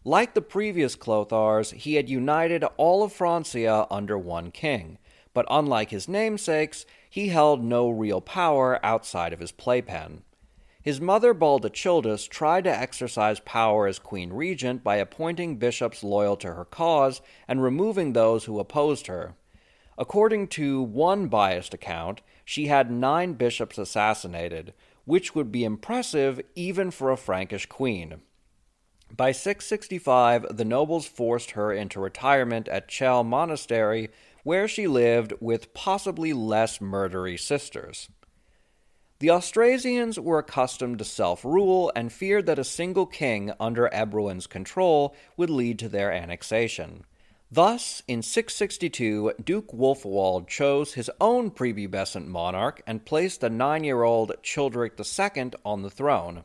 Like 0.09 0.33
the 0.33 0.41
previous 0.41 0.95
Clothars, 0.95 1.71
he 1.71 1.93
had 1.93 2.09
united 2.09 2.63
all 2.77 3.03
of 3.03 3.13
Francia 3.13 3.85
under 3.91 4.17
one 4.17 4.49
king, 4.49 4.97
but 5.35 5.45
unlike 5.51 5.91
his 5.91 6.07
namesakes, 6.07 6.87
he 7.07 7.27
held 7.27 7.63
no 7.63 7.91
real 7.91 8.19
power 8.19 8.83
outside 8.83 9.33
of 9.33 9.39
his 9.39 9.51
playpen. 9.51 10.23
His 10.81 10.99
mother 10.99 11.35
Baldachildis 11.35 12.27
tried 12.27 12.63
to 12.63 12.75
exercise 12.75 13.39
power 13.41 13.85
as 13.85 13.99
queen 13.99 14.33
regent 14.33 14.83
by 14.83 14.95
appointing 14.95 15.57
bishops 15.57 16.03
loyal 16.03 16.37
to 16.37 16.55
her 16.55 16.65
cause 16.65 17.21
and 17.47 17.61
removing 17.61 18.13
those 18.13 18.45
who 18.45 18.59
opposed 18.59 19.05
her. 19.05 19.35
According 19.95 20.47
to 20.47 20.81
one 20.81 21.27
biased 21.27 21.75
account, 21.75 22.21
she 22.43 22.65
had 22.65 22.89
nine 22.89 23.33
bishops 23.33 23.77
assassinated, 23.77 24.73
which 25.05 25.35
would 25.35 25.51
be 25.51 25.63
impressive 25.63 26.41
even 26.55 26.89
for 26.89 27.11
a 27.11 27.15
Frankish 27.15 27.67
queen. 27.67 28.21
By 29.15 29.31
665, 29.31 30.55
the 30.55 30.65
nobles 30.65 31.07
forced 31.07 31.51
her 31.51 31.73
into 31.73 31.99
retirement 31.99 32.67
at 32.67 32.87
Chelles 32.87 33.25
Monastery, 33.25 34.09
where 34.43 34.67
she 34.67 34.87
lived 34.87 35.33
with 35.39 35.73
possibly 35.73 36.31
less 36.31 36.79
murdery 36.79 37.37
sisters. 37.37 38.09
The 39.19 39.31
Austrasians 39.31 40.17
were 40.17 40.39
accustomed 40.39 40.99
to 40.99 41.05
self 41.05 41.43
rule 41.43 41.91
and 41.93 42.13
feared 42.13 42.45
that 42.45 42.59
a 42.59 42.63
single 42.63 43.05
king 43.05 43.51
under 43.59 43.89
Ebroin's 43.91 44.47
control 44.47 45.13
would 45.35 45.49
lead 45.49 45.77
to 45.79 45.89
their 45.89 46.11
annexation. 46.11 47.03
Thus, 47.51 48.03
in 48.07 48.21
662, 48.21 49.33
Duke 49.43 49.73
Wulfoald 49.73 50.47
chose 50.47 50.93
his 50.93 51.11
own 51.19 51.49
prepubescent 51.51 52.27
monarch 52.27 52.81
and 52.85 53.03
placed 53.03 53.41
the 53.41 53.49
nine 53.49 53.83
year 53.83 54.03
old 54.03 54.31
Childeric 54.43 54.97
II 54.97 55.51
on 55.65 55.81
the 55.81 55.89
throne. 55.89 56.43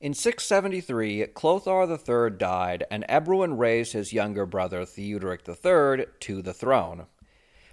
In 0.00 0.14
673, 0.14 1.26
Clothar 1.34 1.86
III 1.86 2.38
died, 2.38 2.84
and 2.90 3.04
Ebroin 3.06 3.58
raised 3.58 3.92
his 3.92 4.14
younger 4.14 4.46
brother 4.46 4.86
Theuderic 4.86 5.46
III 5.46 6.06
to 6.20 6.40
the 6.40 6.54
throne. 6.54 7.04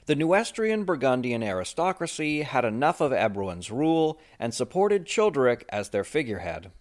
The 0.08 0.16
Neustrian 0.16 0.84
Burgundian 0.84 1.42
aristocracy 1.42 2.42
had 2.42 2.66
enough 2.66 3.00
of 3.00 3.14
Ebroin's 3.14 3.72
rule 3.72 4.20
and 4.40 4.54
supported 4.54 5.06
Childeric 5.06 5.64
as 5.70 5.90
their 5.90 6.04
figurehead. 6.04 6.72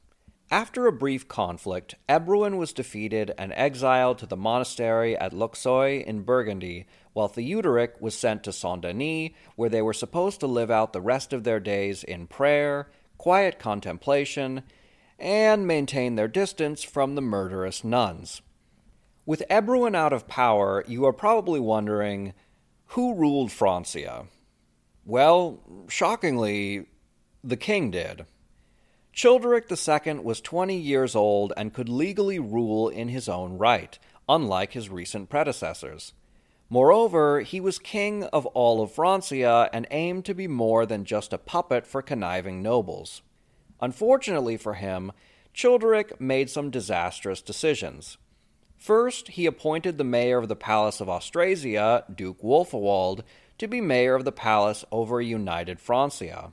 After 0.51 0.89
a 0.89 0.93
brief 0.93 1.29
conflict, 1.29 1.95
Ebroin 2.09 2.57
was 2.57 2.73
defeated 2.73 3.31
and 3.39 3.53
exiled 3.53 4.19
to 4.19 4.27
the 4.27 4.37
monastery 4.37 5.17
at 5.17 5.33
Luxeuil 5.33 6.03
in 6.05 6.23
Burgundy, 6.23 6.89
while 7.13 7.29
Theuderic 7.29 8.01
was 8.01 8.17
sent 8.17 8.43
to 8.43 8.53
Saint 8.53 8.83
Denis, 8.83 9.31
where 9.55 9.71
they 9.71 9.83
were 9.83 9.93
supposed 9.93 10.41
to 10.41 10.49
live 10.49 10.73
out 10.73 10.93
the 10.93 11.01
rest 11.01 11.33
of 11.33 11.45
their 11.45 11.61
days 11.61 12.03
in 12.03 12.27
prayer, 12.27 12.91
quiet 13.17 13.61
contemplation, 13.61 14.65
and 15.19 15.67
maintain 15.67 16.15
their 16.15 16.29
distance 16.29 16.83
from 16.83 17.15
the 17.15 17.23
murderous 17.23 17.83
nuns. 17.85 18.43
With 19.25 19.43
Ebroin 19.51 19.97
out 19.97 20.13
of 20.13 20.29
power, 20.29 20.85
you 20.87 21.05
are 21.05 21.13
probably 21.13 21.61
wondering 21.61 22.33
who 22.91 23.15
ruled 23.15 23.51
Francia? 23.51 24.27
Well, 25.05 25.61
shockingly, 25.89 26.87
the 27.43 27.57
king 27.57 27.91
did. 27.91 28.27
Childeric 29.15 29.71
II 29.71 30.21
was 30.21 30.41
20 30.41 30.77
years 30.77 31.17
old 31.17 31.53
and 31.57 31.73
could 31.73 31.89
legally 31.89 32.39
rule 32.39 32.89
in 32.89 33.09
his 33.09 33.29
own 33.29 33.57
right, 33.57 33.99
unlike 34.29 34.73
his 34.73 34.91
recent 34.91 35.31
predecessors. 35.31 36.13
Moreover, 36.69 37.41
he 37.41 37.61
was 37.61 37.79
king 37.79 38.25
of 38.25 38.45
all 38.47 38.83
of 38.83 38.93
Francia 38.93 39.71
and 39.73 39.87
aimed 39.91 40.25
to 40.27 40.35
be 40.35 40.49
more 40.49 40.85
than 40.85 41.05
just 41.05 41.33
a 41.33 41.39
puppet 41.39 41.87
for 41.87 42.03
conniving 42.03 42.61
nobles. 42.61 43.23
Unfortunately 43.81 44.57
for 44.57 44.75
him, 44.75 45.13
Childeric 45.55 46.21
made 46.21 46.51
some 46.51 46.71
disastrous 46.71 47.41
decisions. 47.41 48.19
First, 48.77 49.29
he 49.29 49.47
appointed 49.47 49.97
the 49.97 50.05
mayor 50.05 50.39
of 50.39 50.49
the 50.49 50.57
Palace 50.57 51.01
of 51.01 51.09
Austrasia, 51.09 52.05
Duke 52.15 52.43
Wulfoald, 52.43 53.23
to 53.59 53.67
be 53.67 53.81
mayor 53.81 54.15
of 54.15 54.25
the 54.25 54.33
palace 54.33 54.85
over 54.93 55.21
united 55.21 55.81
Francia. 55.81 56.53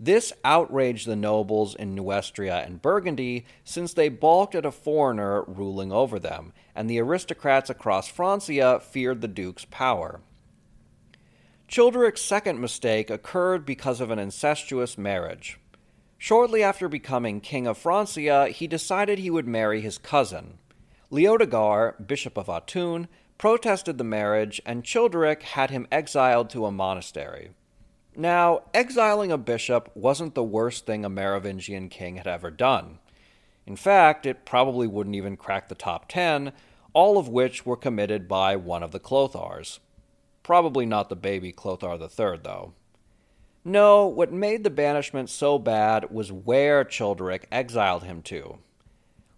This 0.00 0.32
outraged 0.44 1.06
the 1.06 1.14
nobles 1.14 1.76
in 1.76 1.94
Neustria 1.94 2.66
and 2.66 2.82
Burgundy, 2.82 3.44
since 3.62 3.92
they 3.92 4.08
balked 4.08 4.54
at 4.54 4.66
a 4.66 4.72
foreigner 4.72 5.44
ruling 5.44 5.92
over 5.92 6.18
them, 6.18 6.52
and 6.74 6.90
the 6.90 6.98
aristocrats 6.98 7.70
across 7.70 8.08
Francia 8.08 8.80
feared 8.80 9.20
the 9.20 9.28
duke's 9.28 9.64
power. 9.66 10.20
Childeric's 11.68 12.20
second 12.20 12.60
mistake 12.60 13.10
occurred 13.10 13.64
because 13.64 14.00
of 14.00 14.10
an 14.10 14.18
incestuous 14.18 14.98
marriage. 14.98 15.58
Shortly 16.22 16.62
after 16.62 16.88
becoming 16.88 17.40
king 17.40 17.66
of 17.66 17.76
Francia, 17.76 18.46
he 18.46 18.68
decided 18.68 19.18
he 19.18 19.28
would 19.28 19.48
marry 19.48 19.80
his 19.80 19.98
cousin. 19.98 20.58
Leodegar, 21.10 21.96
bishop 22.06 22.38
of 22.38 22.46
Autun, 22.46 23.08
protested 23.38 23.98
the 23.98 24.04
marriage, 24.04 24.62
and 24.64 24.84
Childeric 24.84 25.42
had 25.42 25.70
him 25.70 25.88
exiled 25.90 26.48
to 26.50 26.64
a 26.64 26.70
monastery. 26.70 27.50
Now, 28.14 28.62
exiling 28.72 29.32
a 29.32 29.36
bishop 29.36 29.90
wasn't 29.96 30.36
the 30.36 30.44
worst 30.44 30.86
thing 30.86 31.04
a 31.04 31.08
Merovingian 31.08 31.88
king 31.88 32.18
had 32.18 32.28
ever 32.28 32.52
done. 32.52 33.00
In 33.66 33.74
fact, 33.74 34.24
it 34.24 34.44
probably 34.44 34.86
wouldn't 34.86 35.16
even 35.16 35.36
crack 35.36 35.68
the 35.68 35.74
top 35.74 36.08
ten, 36.08 36.52
all 36.92 37.18
of 37.18 37.26
which 37.26 37.66
were 37.66 37.76
committed 37.76 38.28
by 38.28 38.54
one 38.54 38.84
of 38.84 38.92
the 38.92 39.00
Clothars. 39.00 39.80
Probably 40.44 40.86
not 40.86 41.08
the 41.08 41.16
baby 41.16 41.50
Clothar 41.50 41.98
III, 42.00 42.38
though. 42.44 42.74
No, 43.64 44.06
what 44.06 44.32
made 44.32 44.64
the 44.64 44.70
banishment 44.70 45.30
so 45.30 45.58
bad 45.58 46.10
was 46.10 46.32
where 46.32 46.84
Childeric 46.84 47.44
exiled 47.52 48.02
him 48.02 48.22
to. 48.22 48.58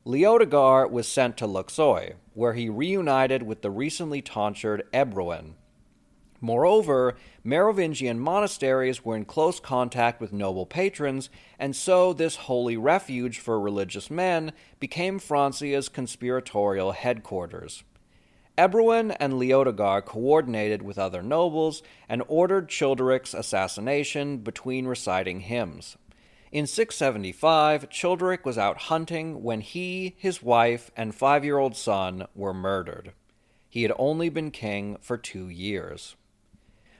Leodegar 0.04 0.90
was 0.90 1.08
sent 1.08 1.36
to 1.38 1.46
Luxeuil, 1.46 2.14
where 2.34 2.54
he 2.54 2.68
reunited 2.68 3.42
with 3.42 3.62
the 3.62 3.70
recently 3.70 4.22
tonsured 4.22 4.84
Ebroin, 4.92 5.54
Moreover, 6.44 7.14
Merovingian 7.42 8.20
monasteries 8.20 9.02
were 9.02 9.16
in 9.16 9.24
close 9.24 9.58
contact 9.58 10.20
with 10.20 10.30
noble 10.30 10.66
patrons, 10.66 11.30
and 11.58 11.74
so 11.74 12.12
this 12.12 12.36
holy 12.36 12.76
refuge 12.76 13.38
for 13.38 13.58
religious 13.58 14.10
men 14.10 14.52
became 14.78 15.18
Francia's 15.18 15.88
conspiratorial 15.88 16.92
headquarters. 16.92 17.82
Ebroin 18.56 19.16
and 19.18 19.32
Leodegar 19.34 20.04
coordinated 20.04 20.82
with 20.82 20.96
other 20.96 21.22
nobles 21.22 21.82
and 22.08 22.22
ordered 22.28 22.68
Childeric's 22.68 23.34
assassination 23.34 24.38
between 24.38 24.86
reciting 24.86 25.40
hymns. 25.40 25.96
In 26.52 26.68
675, 26.68 27.88
Childeric 27.90 28.44
was 28.44 28.56
out 28.56 28.82
hunting 28.82 29.42
when 29.42 29.60
he, 29.60 30.14
his 30.16 30.40
wife, 30.40 30.92
and 30.96 31.12
five 31.12 31.44
year 31.44 31.58
old 31.58 31.76
son 31.76 32.26
were 32.32 32.54
murdered. 32.54 33.12
He 33.68 33.82
had 33.82 33.92
only 33.98 34.28
been 34.28 34.52
king 34.52 34.98
for 35.00 35.16
two 35.16 35.48
years. 35.48 36.14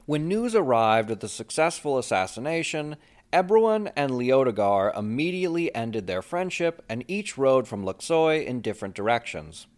When 0.06 0.26
news 0.26 0.56
arrived 0.56 1.12
of 1.12 1.20
the 1.20 1.28
successful 1.28 1.99
assassination, 1.99 2.96
Ebroin 3.32 3.92
and 3.94 4.11
Leodegar 4.11 4.92
immediately 4.96 5.73
ended 5.73 6.08
their 6.08 6.20
friendship 6.20 6.84
and 6.88 7.04
each 7.06 7.38
rode 7.38 7.68
from 7.68 7.84
Luxeuil 7.84 8.44
in 8.44 8.61
different 8.61 8.96
directions. 8.96 9.68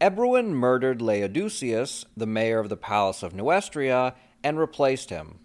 Ebroin 0.00 0.52
murdered 0.52 1.00
Leudesius, 1.00 2.04
the 2.16 2.26
mayor 2.26 2.60
of 2.60 2.68
the 2.68 2.76
Palace 2.76 3.24
of 3.24 3.34
Neustria, 3.34 4.14
and 4.44 4.56
replaced 4.56 5.10
him. 5.10 5.40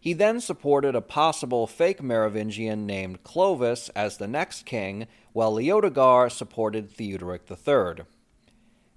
He 0.00 0.12
then 0.12 0.40
supported 0.40 0.96
a 0.96 1.00
possible 1.00 1.68
fake 1.68 2.02
Merovingian 2.02 2.84
named 2.84 3.22
Clovis 3.22 3.90
as 3.90 4.16
the 4.16 4.26
next 4.26 4.66
king, 4.66 5.06
while 5.32 5.54
Leodegar 5.54 6.30
supported 6.30 6.90
Theuderic 6.90 7.42
III. 7.48 8.04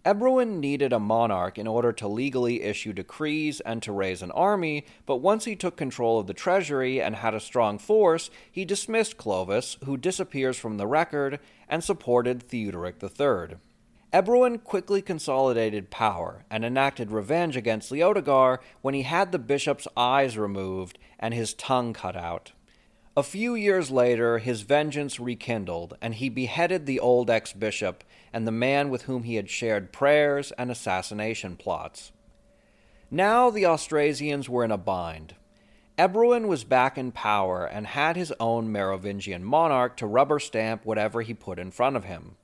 Ebroin 0.03 0.59
needed 0.59 0.91
a 0.91 0.99
monarch 0.99 1.59
in 1.59 1.67
order 1.67 1.91
to 1.91 2.07
legally 2.07 2.63
issue 2.63 2.91
decrees 2.91 3.59
and 3.61 3.83
to 3.83 3.91
raise 3.91 4.23
an 4.23 4.31
army, 4.31 4.87
but 5.05 5.17
once 5.17 5.45
he 5.45 5.55
took 5.55 5.75
control 5.75 6.19
of 6.19 6.25
the 6.25 6.33
treasury 6.33 6.99
and 6.99 7.17
had 7.17 7.35
a 7.35 7.39
strong 7.39 7.77
force, 7.77 8.31
he 8.51 8.65
dismissed 8.65 9.17
Clovis, 9.17 9.77
who 9.83 9.97
disappears 9.97 10.57
from 10.57 10.77
the 10.77 10.87
record, 10.87 11.39
and 11.69 11.83
supported 11.83 12.41
Theuderic 12.41 12.95
III. 13.03 13.57
Ebroin 14.15 14.63
quickly 14.63 15.01
consolidated 15.01 15.91
power 15.91 16.45
and 16.49 16.63
enacted 16.63 17.11
revenge 17.11 17.57
against 17.57 17.91
Leodegar 17.91 18.59
when 18.81 18.93
he 18.93 19.01
had 19.01 19.33
the 19.33 19.37
bishop's 19.37 19.89
eyes 19.97 20.37
removed 20.37 20.97
and 21.19 21.33
his 21.33 21.53
tongue 21.53 21.91
cut 21.91 22.15
out. 22.15 22.53
A 23.17 23.23
few 23.23 23.55
years 23.55 23.91
later, 23.91 24.37
his 24.37 24.61
vengeance 24.61 25.19
rekindled, 25.19 25.97
and 26.01 26.15
he 26.15 26.29
beheaded 26.29 26.85
the 26.85 26.97
old 26.97 27.29
ex 27.29 27.51
bishop 27.51 28.05
and 28.31 28.47
the 28.47 28.53
man 28.53 28.89
with 28.89 29.01
whom 29.01 29.23
he 29.23 29.35
had 29.35 29.49
shared 29.49 29.91
prayers 29.91 30.53
and 30.57 30.71
assassination 30.71 31.57
plots. 31.57 32.13
Now 33.11 33.49
the 33.49 33.65
Austrasians 33.65 34.47
were 34.47 34.63
in 34.63 34.71
a 34.71 34.77
bind. 34.77 35.35
Ebroin 35.99 36.47
was 36.47 36.63
back 36.63 36.97
in 36.97 37.11
power 37.11 37.65
and 37.65 37.85
had 37.85 38.15
his 38.15 38.31
own 38.39 38.71
Merovingian 38.71 39.43
monarch 39.43 39.97
to 39.97 40.07
rubber 40.07 40.39
stamp 40.39 40.85
whatever 40.85 41.21
he 41.21 41.33
put 41.33 41.59
in 41.59 41.69
front 41.69 41.97
of 41.97 42.05
him. 42.05 42.37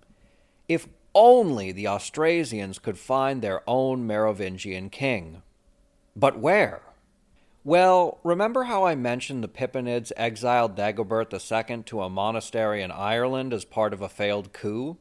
If 0.67 0.89
only 1.13 1.71
the 1.71 1.87
Austrasians 1.87 2.79
could 2.79 2.97
find 2.97 3.41
their 3.41 3.61
own 3.67 4.05
Merovingian 4.05 4.89
king. 4.89 5.41
But 6.15 6.39
where? 6.39 6.81
Well, 7.63 8.19
remember 8.23 8.63
how 8.63 8.85
I 8.85 8.95
mentioned 8.95 9.43
the 9.43 9.47
Pippinids 9.47 10.11
exiled 10.17 10.75
Dagobert 10.75 11.31
II 11.31 11.83
to 11.83 12.01
a 12.01 12.09
monastery 12.09 12.81
in 12.81 12.91
Ireland 12.91 13.53
as 13.53 13.65
part 13.65 13.93
of 13.93 14.01
a 14.01 14.09
failed 14.09 14.51
coup? 14.51 14.97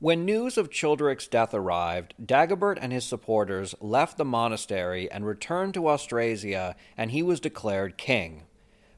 When 0.00 0.26
news 0.26 0.58
of 0.58 0.70
Childeric's 0.70 1.26
death 1.26 1.54
arrived, 1.54 2.12
Dagobert 2.22 2.78
and 2.80 2.92
his 2.92 3.04
supporters 3.06 3.74
left 3.80 4.18
the 4.18 4.24
monastery 4.24 5.10
and 5.10 5.24
returned 5.24 5.72
to 5.74 5.88
Austrasia, 5.88 6.76
and 6.96 7.10
he 7.10 7.22
was 7.22 7.40
declared 7.40 7.96
king. 7.96 8.42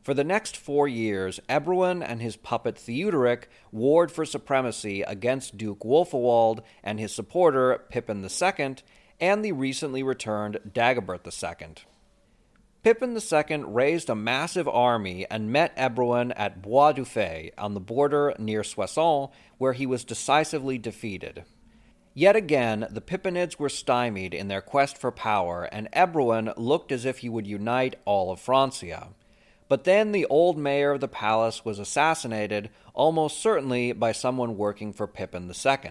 For 0.07 0.15
the 0.15 0.23
next 0.23 0.57
four 0.57 0.87
years, 0.87 1.41
Ebroin 1.49 2.01
and 2.01 2.23
his 2.23 2.37
puppet 2.37 2.77
Theuderic 2.77 3.49
warred 3.73 4.13
for 4.13 4.25
supremacy 4.25 5.03
against 5.03 5.59
Duke 5.59 5.81
Wulfoald 5.81 6.61
and 6.85 7.01
his 7.01 7.13
supporter 7.13 7.83
Pippin 7.91 8.25
II 8.25 8.77
and 9.19 9.45
the 9.45 9.51
recently 9.51 10.05
returned 10.05 10.61
Dagobert 10.65 11.27
II. 11.27 11.75
Pippin 12.85 13.19
II 13.19 13.65
raised 13.65 14.09
a 14.09 14.15
massive 14.15 14.69
army 14.69 15.27
and 15.29 15.51
met 15.51 15.77
Ebroin 15.77 16.33
at 16.37 16.63
Bois 16.63 16.93
du 16.93 17.05
Fay 17.05 17.51
on 17.59 17.75
the 17.75 17.81
border 17.81 18.33
near 18.39 18.63
Soissons, 18.63 19.31
where 19.59 19.73
he 19.73 19.87
was 19.87 20.05
decisively 20.05 20.79
defeated. 20.79 21.43
Yet 22.15 22.37
again, 22.37 22.87
the 22.93 23.01
Pippinids 23.01 23.59
were 23.59 23.69
stymied 23.69 24.35
in 24.35 24.47
their 24.47 24.63
quest 24.63 24.97
for 24.97 25.11
power, 25.11 25.65
and 25.65 25.91
Ebroin 25.93 26.55
looked 26.57 26.93
as 26.93 27.05
if 27.05 27.19
he 27.19 27.29
would 27.29 27.49
unite 27.49 27.97
all 28.05 28.31
of 28.31 28.39
Francia. 28.39 29.09
But 29.69 29.85
then 29.85 30.13
the 30.13 30.27
old 30.27 30.57
mayor 30.57 30.93
of 30.93 31.01
the 31.01 31.09
palace 31.09 31.65
was 31.65 31.79
assassinated, 31.79 32.71
almost 32.95 33.41
certainly 33.41 33.93
by 33.93 34.13
someone 34.13 34.57
working 34.57 34.93
for 34.93 35.07
Pippin 35.07 35.51
II. 35.51 35.91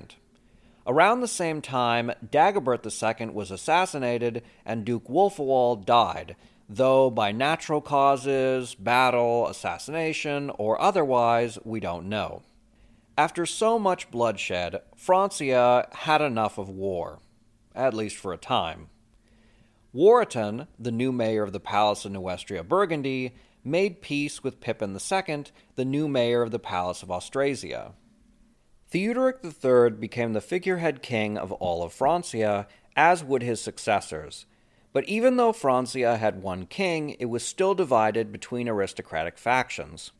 Around 0.87 1.21
the 1.21 1.27
same 1.27 1.61
time, 1.61 2.11
Dagobert 2.25 2.85
II 2.85 3.29
was 3.31 3.51
assassinated 3.51 4.43
and 4.65 4.85
Duke 4.85 5.07
Wulfoald 5.07 5.85
died, 5.85 6.35
though 6.69 7.09
by 7.09 7.31
natural 7.31 7.81
causes, 7.81 8.75
battle, 8.75 9.47
assassination, 9.47 10.51
or 10.57 10.79
otherwise, 10.79 11.57
we 11.63 11.79
don't 11.79 12.07
know. 12.07 12.43
After 13.17 13.45
so 13.45 13.79
much 13.79 14.11
bloodshed, 14.11 14.81
Francia 14.95 15.87
had 15.91 16.21
enough 16.21 16.57
of 16.57 16.69
war, 16.69 17.19
at 17.73 17.93
least 17.93 18.17
for 18.17 18.31
a 18.31 18.37
time. 18.37 18.89
Waratto, 19.93 20.67
the 20.77 20.91
new 20.91 21.11
mayor 21.11 21.41
of 21.41 21.53
the 21.53 21.59
Palace 21.59 22.05
in 22.05 22.13
Neustria 22.13 22.67
Burgundy, 22.67 23.33
made 23.65 24.01
peace 24.01 24.43
with 24.43 24.61
Pippin 24.61 24.95
II, 24.95 25.45
the 25.75 25.85
new 25.85 26.07
mayor 26.07 26.41
of 26.43 26.51
the 26.51 26.59
Palace 26.59 27.01
of 27.01 27.11
Austrasia. 27.11 27.93
Theuderic 28.91 29.43
III 29.43 29.97
became 29.99 30.33
the 30.33 30.41
figurehead 30.41 31.01
king 31.01 31.37
of 31.37 31.51
all 31.51 31.83
of 31.83 31.91
Francia, 31.91 32.67
as 32.95 33.23
would 33.23 33.41
his 33.41 33.59
successors. 33.59 34.45
But 34.93 35.03
even 35.09 35.35
though 35.35 35.51
Francia 35.51 36.17
had 36.17 36.41
one 36.41 36.67
king, 36.67 37.17
it 37.19 37.25
was 37.25 37.43
still 37.43 37.75
divided 37.75 38.31
between 38.31 38.69
aristocratic 38.69 39.37
factions. 39.37 40.11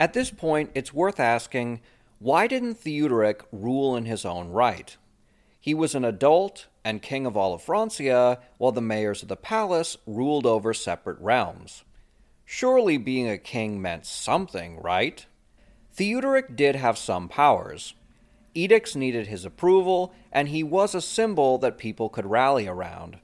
At 0.00 0.14
this 0.14 0.30
point, 0.30 0.70
it's 0.74 0.94
worth 0.94 1.20
asking 1.20 1.80
why 2.18 2.48
didn't 2.48 2.80
Theuderic 2.80 3.42
rule 3.52 3.94
in 3.94 4.06
his 4.06 4.24
own 4.24 4.48
right? 4.48 4.96
He 5.60 5.74
was 5.74 5.94
an 5.94 6.04
adult 6.04 6.66
and 6.84 7.02
king 7.02 7.26
of 7.26 7.36
all 7.36 7.54
of 7.54 7.62
Francia, 7.62 8.40
while 8.56 8.72
the 8.72 8.80
mayors 8.80 9.22
of 9.22 9.28
the 9.28 9.36
palace 9.36 9.96
ruled 10.06 10.46
over 10.46 10.72
separate 10.72 11.20
realms. 11.20 11.84
Surely 12.50 12.96
being 12.96 13.28
a 13.28 13.36
king 13.36 13.78
meant 13.78 14.06
something, 14.06 14.80
right? 14.80 15.26
Theuderic 15.94 16.56
did 16.56 16.76
have 16.76 16.96
some 16.96 17.28
powers. 17.28 17.92
Edicts 18.54 18.96
needed 18.96 19.26
his 19.26 19.44
approval, 19.44 20.14
and 20.32 20.48
he 20.48 20.62
was 20.62 20.94
a 20.94 21.02
symbol 21.02 21.58
that 21.58 21.76
people 21.76 22.08
could 22.08 22.24
rally 22.24 22.66
around. 22.66 23.18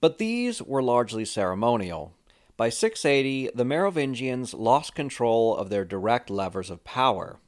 But 0.00 0.16
these 0.16 0.62
were 0.62 0.82
largely 0.82 1.26
ceremonial. 1.26 2.14
By 2.56 2.70
680, 2.70 3.50
the 3.54 3.64
Merovingians 3.66 4.54
lost 4.54 4.94
control 4.94 5.54
of 5.54 5.68
their 5.68 5.84
direct 5.84 6.30
levers 6.30 6.70
of 6.70 6.82
power. 6.82 7.40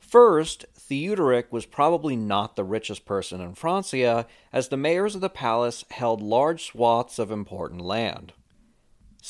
First, 0.00 0.64
Theuderic 0.74 1.52
was 1.52 1.64
probably 1.64 2.16
not 2.16 2.56
the 2.56 2.64
richest 2.64 3.04
person 3.04 3.40
in 3.40 3.54
Francia, 3.54 4.26
as 4.52 4.66
the 4.66 4.76
mayors 4.76 5.14
of 5.14 5.20
the 5.20 5.30
palace 5.30 5.84
held 5.92 6.20
large 6.20 6.64
swaths 6.64 7.20
of 7.20 7.30
important 7.30 7.82
land. 7.82 8.32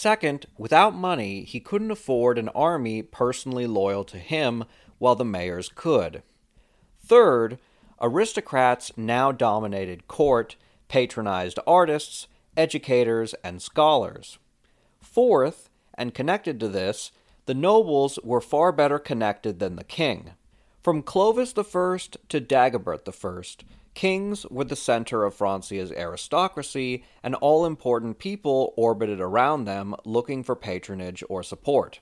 Second, 0.00 0.46
without 0.56 0.94
money, 0.94 1.42
he 1.42 1.58
couldn't 1.58 1.90
afford 1.90 2.38
an 2.38 2.50
army 2.50 3.02
personally 3.02 3.66
loyal 3.66 4.04
to 4.04 4.16
him, 4.16 4.64
while 4.98 5.16
the 5.16 5.24
mayors 5.24 5.72
could. 5.74 6.22
Third, 7.04 7.58
aristocrats 8.00 8.92
now 8.96 9.32
dominated 9.32 10.06
court, 10.06 10.54
patronized 10.87 11.58
artists, 11.66 12.28
educators, 12.56 13.34
and 13.42 13.61
scholars. 13.61 14.38
Fourth, 15.00 15.68
and 15.94 16.14
connected 16.14 16.61
to 16.61 16.68
this, 16.68 17.11
the 17.46 17.54
nobles 17.54 18.20
were 18.22 18.40
far 18.40 18.70
better 18.70 19.00
connected 19.00 19.58
than 19.58 19.74
the 19.74 19.82
king. 19.82 20.30
From 20.80 21.02
Clovis 21.02 21.54
I 21.58 21.98
to 22.28 22.40
Dagobert 22.40 23.02
I, 23.08 23.64
Kings 23.98 24.46
were 24.48 24.62
the 24.62 24.76
center 24.76 25.24
of 25.24 25.34
Francia's 25.34 25.90
aristocracy, 25.90 27.02
and 27.20 27.34
all 27.34 27.66
important 27.66 28.20
people 28.20 28.72
orbited 28.76 29.20
around 29.20 29.64
them 29.64 29.92
looking 30.04 30.44
for 30.44 30.54
patronage 30.54 31.24
or 31.28 31.42
support. 31.42 31.98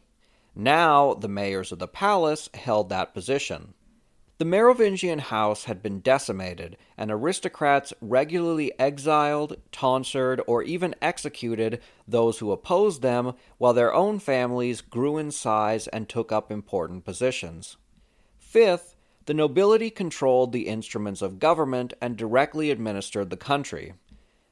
Now, 0.54 1.14
the 1.14 1.26
mayors 1.26 1.72
of 1.72 1.78
the 1.78 1.88
palace 1.88 2.50
held 2.52 2.90
that 2.90 3.14
position. 3.14 3.72
The 4.37 4.44
Merovingian 4.44 5.20
house 5.20 5.64
had 5.64 5.82
been 5.82 6.00
decimated, 6.00 6.76
and 6.98 7.11
aristocrats 7.11 7.94
regularly 8.02 8.78
exiled, 8.78 9.56
tonsured, 9.72 10.42
or 10.46 10.62
even 10.62 10.94
executed 11.00 11.80
those 12.06 12.40
who 12.40 12.52
opposed 12.52 13.00
them, 13.00 13.32
while 13.56 13.72
their 13.72 13.94
own 13.94 14.18
families 14.18 14.82
grew 14.82 15.16
in 15.16 15.30
size 15.30 15.88
and 15.88 16.11
took 16.11 16.30
up 16.30 16.52
important 16.52 17.06
positions. 17.06 17.78
Fifth, 18.38 18.95
the 19.27 19.35
nobility 19.35 19.91
controlled 19.91 20.53
the 20.53 20.69
instruments 20.69 21.21
of 21.21 21.39
government 21.39 21.93
and 22.01 22.17
directly 22.17 22.71
administered 22.71 23.31
the 23.31 23.37
country. 23.37 23.93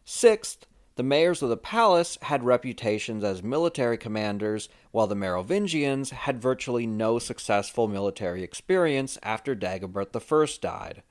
Sixth, 0.05 0.67
the 0.97 1.03
mayors 1.03 1.43
of 1.43 1.49
the 1.49 1.57
palace 1.57 2.19
had 2.23 2.45
reputations 2.45 3.25
as 3.25 3.43
military 3.43 3.97
commanders, 3.97 4.69
while 4.93 5.07
the 5.07 5.17
Merovingians 5.17 6.11
had 6.11 6.41
virtually 6.41 6.87
no 6.87 7.19
successful 7.19 7.89
military 7.89 8.43
experience 8.43 9.19
after 9.23 9.57
Dagobert 9.57 10.15
I 10.15 10.59
died. 10.61 11.03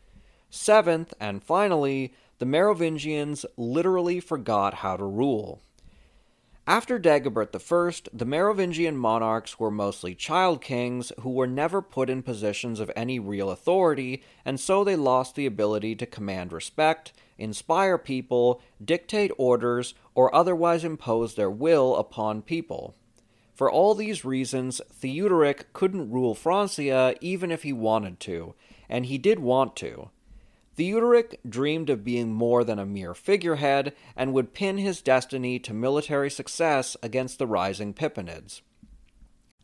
Seventh, 0.49 1.13
and 1.19 1.43
finally, 1.43 2.13
the 2.39 2.45
Merovingians 2.45 3.45
literally 3.57 4.19
forgot 4.19 4.75
how 4.75 4.95
to 4.95 5.05
rule. 5.05 5.61
After 6.65 6.97
Dagobert 6.97 7.53
I, 7.53 8.09
the 8.13 8.23
Merovingian 8.23 8.95
monarchs 8.95 9.59
were 9.59 9.69
mostly 9.69 10.15
child 10.15 10.61
kings 10.61 11.11
who 11.19 11.29
were 11.29 11.45
never 11.45 11.81
put 11.81 12.09
in 12.09 12.23
positions 12.23 12.79
of 12.79 12.89
any 12.95 13.19
real 13.19 13.49
authority, 13.49 14.23
and 14.45 14.57
so 14.57 14.81
they 14.81 14.95
lost 14.95 15.35
the 15.35 15.45
ability 15.45 15.93
to 15.97 16.05
command 16.05 16.53
respect, 16.53 17.11
inspire 17.37 17.97
people, 17.97 18.61
dictate 18.83 19.31
orders, 19.37 19.93
or 20.15 20.33
otherwise 20.33 20.85
impose 20.85 21.35
their 21.35 21.51
will 21.51 21.97
upon 21.97 22.41
people. 22.41 22.95
For 23.53 23.69
all 23.69 23.93
these 23.93 24.23
reasons, 24.23 24.79
Theuderic 24.89 25.73
couldn't 25.73 26.11
rule 26.11 26.33
Francia 26.33 27.13
even 27.19 27.51
if 27.51 27.63
he 27.63 27.73
wanted 27.73 28.21
to, 28.21 28.55
and 28.87 29.05
he 29.05 29.17
did 29.17 29.39
want 29.39 29.75
to. 29.77 30.11
Theuderic 30.75 31.37
dreamed 31.47 31.89
of 31.89 32.03
being 32.03 32.33
more 32.33 32.63
than 32.63 32.79
a 32.79 32.85
mere 32.85 33.13
figurehead 33.13 33.93
and 34.15 34.33
would 34.33 34.53
pin 34.53 34.77
his 34.77 35.01
destiny 35.01 35.59
to 35.59 35.73
military 35.73 36.31
success 36.31 36.97
against 37.03 37.37
the 37.37 37.47
rising 37.47 37.93
Pippinids. 37.93 38.61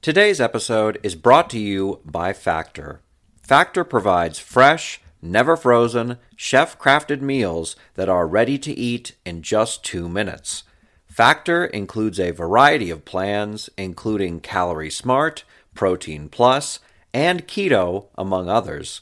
Today's 0.02 0.40
episode 0.40 1.00
is 1.04 1.16
brought 1.16 1.50
to 1.50 1.60
you 1.60 2.00
by 2.06 2.32
Factor. 2.32 3.02
Factor 3.42 3.84
provides 3.84 4.38
fresh, 4.38 5.02
never 5.22 5.58
frozen, 5.58 6.18
chef 6.36 6.78
crafted 6.78 7.22
meals 7.22 7.76
that 7.96 8.08
are 8.08 8.28
ready 8.28 8.58
to 8.60 8.72
eat 8.72 9.16
in 9.26 9.42
just 9.42 9.84
two 9.84 10.08
minutes. 10.08 10.64
Factor 11.08 11.66
includes 11.66 12.20
a 12.20 12.32
variety 12.32 12.92
of 12.92 13.04
plans, 13.04 13.70
including 13.78 14.40
Calorie 14.40 14.92
Smart, 14.92 15.44
Protein 15.74 16.30
Plus, 16.30 16.80
and 17.14 17.48
Keto, 17.48 18.08
among 18.16 18.48
others. 18.48 19.02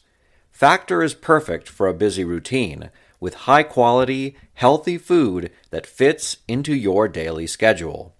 Factor 0.57 1.03
is 1.03 1.13
perfect 1.13 1.69
for 1.69 1.85
a 1.85 1.93
busy 1.93 2.23
routine 2.23 2.89
with 3.19 3.45
high 3.45 3.61
quality, 3.61 4.35
healthy 4.55 4.97
food 4.97 5.51
that 5.69 5.85
fits 5.85 6.37
into 6.47 6.73
your 6.73 7.07
daily 7.07 7.45
schedule. 7.45 8.15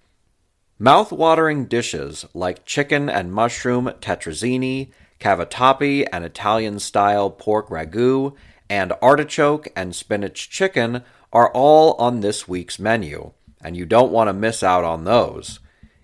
Mouth-watering 0.78 1.66
dishes 1.66 2.28
like 2.36 2.64
chicken 2.64 3.10
and 3.10 3.34
mushroom 3.34 3.88
tetrazzini, 4.02 4.92
cavatappi 5.20 6.08
and 6.14 6.24
Italian-style 6.24 7.32
pork 7.32 7.70
ragu, 7.70 8.36
and 8.70 8.94
artichoke 9.02 9.70
and 9.76 9.96
spinach 9.96 10.48
chicken 10.48 11.02
are 11.34 11.52
all 11.54 11.94
on 11.94 12.20
this 12.20 12.48
week's 12.48 12.78
menu, 12.78 13.32
and 13.64 13.76
you 13.76 13.84
don't 13.84 14.12
want 14.12 14.28
to 14.28 14.34
miss 14.34 14.62
out 14.62 14.84
on 14.84 15.06
those. 15.06 15.60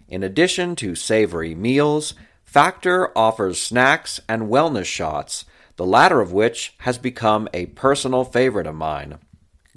In 0.10 0.24
addition 0.24 0.76
to 0.78 0.96
savory 0.96 1.54
meals, 1.54 2.16
Factor 2.44 3.16
offers 3.16 3.62
snacks 3.62 4.20
and 4.28 4.50
wellness 4.50 4.86
shots 4.86 5.46
the 5.76 5.86
latter 5.86 6.22
of 6.22 6.32
which 6.32 6.76
has 6.80 6.98
become 6.98 7.48
a 7.54 7.68
personal 7.68 8.24
favorite 8.24 8.66
of 8.68 8.76
mine. 8.76 9.20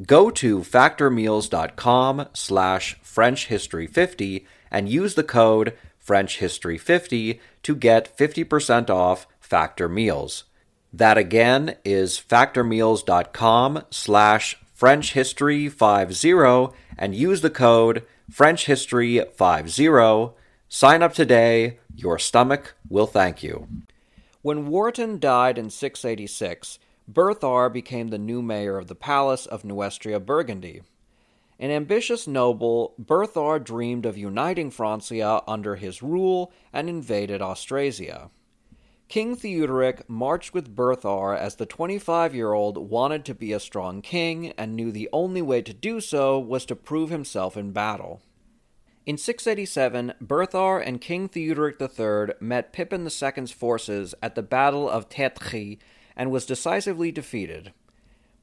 Go 0.05 0.31
to 0.31 0.61
factormeals.com 0.61 2.29
slash 2.35 3.01
frenchhistory50 3.03 4.47
and 4.71 4.89
use 4.89 5.15
the 5.15 5.25
code 5.25 5.77
frenchhistory50 6.05 7.41
to 7.63 7.75
get 7.75 8.17
50% 8.17 8.91
off 8.91 9.27
Factor 9.41 9.89
Meals. 9.89 10.45
That 10.93 11.19
again 11.19 11.77
is 11.85 12.21
factormeals.com 12.21 13.83
slash 13.91 14.57
frenchhistory50 14.79 16.73
and 16.99 17.15
use 17.15 17.41
the 17.41 17.51
code 17.51 18.03
frenchhistory50. 18.31 20.35
Sign 20.69 21.03
up 21.03 21.15
today. 21.15 21.79
Your 21.95 22.19
stomach 22.19 22.75
will 22.89 23.07
thank 23.07 23.43
you. 23.43 23.67
When 24.47 24.69
Waratto 24.69 25.19
died 25.19 25.59
in 25.59 25.71
686, 25.71 26.79
Berthar 27.13 27.69
became 27.69 28.11
the 28.11 28.17
new 28.17 28.41
mayor 28.41 28.79
of 28.79 28.87
the 28.87 28.95
palace 28.95 29.45
of 29.45 29.65
Neustria 29.65 30.21
Burgundy. 30.25 30.83
An 31.59 31.73
ambitious 31.73 32.29
noble, 32.29 32.95
Berthar 32.97 33.59
dreamed 33.59 34.07
of 34.07 34.17
uniting 34.17 34.71
Francia 34.71 35.43
under 35.49 35.75
his 35.75 36.01
rule 36.01 36.53
and 36.73 36.89
invaded 36.89 37.43
Austrasia. 37.43 38.31
King 39.09 39.35
Theuderic 39.35 40.09
marched 40.09 40.55
with 40.55 40.77
Berthar 40.77 41.37
as 41.37 41.57
the 41.57 41.67
25 41.67 42.33
year 42.33 42.53
old 42.53 42.79
wanted 42.79 43.25
to 43.25 43.35
be 43.35 43.53
a 43.53 43.59
strong 43.59 44.01
king 44.01 44.53
and 44.53 44.77
knew 44.77 44.93
the 44.93 45.09
only 45.13 45.43
way 45.43 45.61
to 45.61 45.75
do 45.75 46.01
so 46.01 46.39
was 46.39 46.65
to 46.67 46.77
prove 46.77 47.11
himself 47.11 47.57
in 47.57 47.73
battle. 47.73 48.23
In 49.07 49.17
687, 49.17 50.15
Berthar 50.21 50.85
and 50.85 51.01
King 51.01 51.29
Theuderic 51.29 51.81
III 51.81 52.35
met 52.41 52.73
Pippin 52.73 53.05
II's 53.05 53.53
forces 53.53 54.17
at 54.21 54.35
the 54.35 54.43
Battle 54.43 54.91
of 54.91 55.09
Tertry 55.09 55.79
and 56.17 56.33
was 56.33 56.45
decisively 56.45 57.13
defeated. 57.13 57.73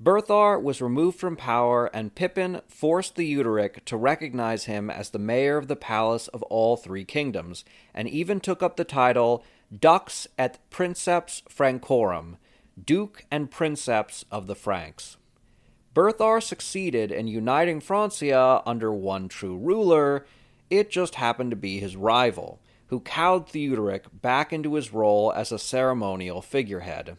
Berthar 0.01 0.61
was 0.61 0.81
removed 0.81 1.19
from 1.19 1.35
power, 1.35 1.87
and 1.93 2.15
Pippin 2.15 2.61
forced 2.69 3.15
Theuderic 3.15 3.83
to 3.83 3.97
recognize 3.97 4.63
him 4.63 4.89
as 4.89 5.09
the 5.09 5.19
mayor 5.19 5.57
of 5.57 5.67
the 5.67 5.75
palace 5.75 6.29
of 6.29 6.41
all 6.43 6.77
three 6.77 7.03
kingdoms, 7.03 7.65
and 7.93 8.07
even 8.07 8.39
took 8.39 8.63
up 8.63 8.77
the 8.77 8.85
title 8.85 9.43
Dux 9.77 10.27
et 10.39 10.59
Princeps 10.69 11.43
Francorum, 11.49 12.37
Duke 12.81 13.25
and 13.29 13.51
Princeps 13.51 14.23
of 14.31 14.47
the 14.47 14.55
Franks. 14.55 15.17
Berthar 15.93 16.41
succeeded 16.41 17.11
in 17.11 17.27
uniting 17.27 17.81
Francia 17.81 18.61
under 18.65 18.93
one 18.93 19.27
true 19.27 19.57
ruler, 19.57 20.25
it 20.79 20.89
just 20.89 21.15
happened 21.15 21.51
to 21.51 21.55
be 21.55 21.79
his 21.79 21.95
rival, 21.95 22.59
who 22.87 22.99
cowed 22.99 23.47
Theuderic 23.47 24.05
back 24.21 24.51
into 24.51 24.73
his 24.73 24.91
role 24.91 25.31
as 25.31 25.51
a 25.51 25.59
ceremonial 25.59 26.41
figurehead. 26.41 27.15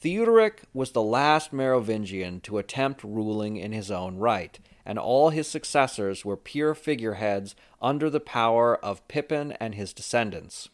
Theuderic 0.00 0.62
was 0.74 0.90
the 0.90 1.02
last 1.02 1.52
Merovingian 1.52 2.40
to 2.40 2.58
attempt 2.58 3.04
ruling 3.04 3.56
in 3.56 3.72
his 3.72 3.90
own 3.90 4.18
right, 4.18 4.58
and 4.84 4.98
all 4.98 5.30
his 5.30 5.46
successors 5.46 6.24
were 6.24 6.36
pure 6.36 6.74
figureheads 6.74 7.54
under 7.80 8.10
the 8.10 8.20
power 8.20 8.76
of 8.84 9.06
Pippin 9.06 9.52
and 9.52 9.74
his 9.74 9.92
descendants. 9.92 10.68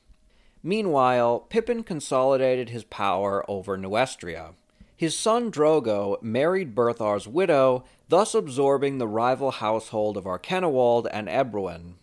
Meanwhile, 0.63 1.41
Pippin 1.51 1.83
consolidated 1.83 2.71
his 2.71 2.85
power 2.85 3.45
over 3.49 3.77
Neustria. 3.77 4.55
His 4.97 5.17
son 5.17 5.51
Drogo 5.51 6.23
married 6.23 6.75
Berthar's 6.75 7.27
widow, 7.27 7.85
thus 8.13 8.35
absorbing 8.35 8.99
the 8.99 9.09
rival 9.09 9.51
household 9.51 10.19
of 10.19 10.25
Erchinoald 10.25 11.09
and 11.11 11.29
Ebroin. 11.29 11.95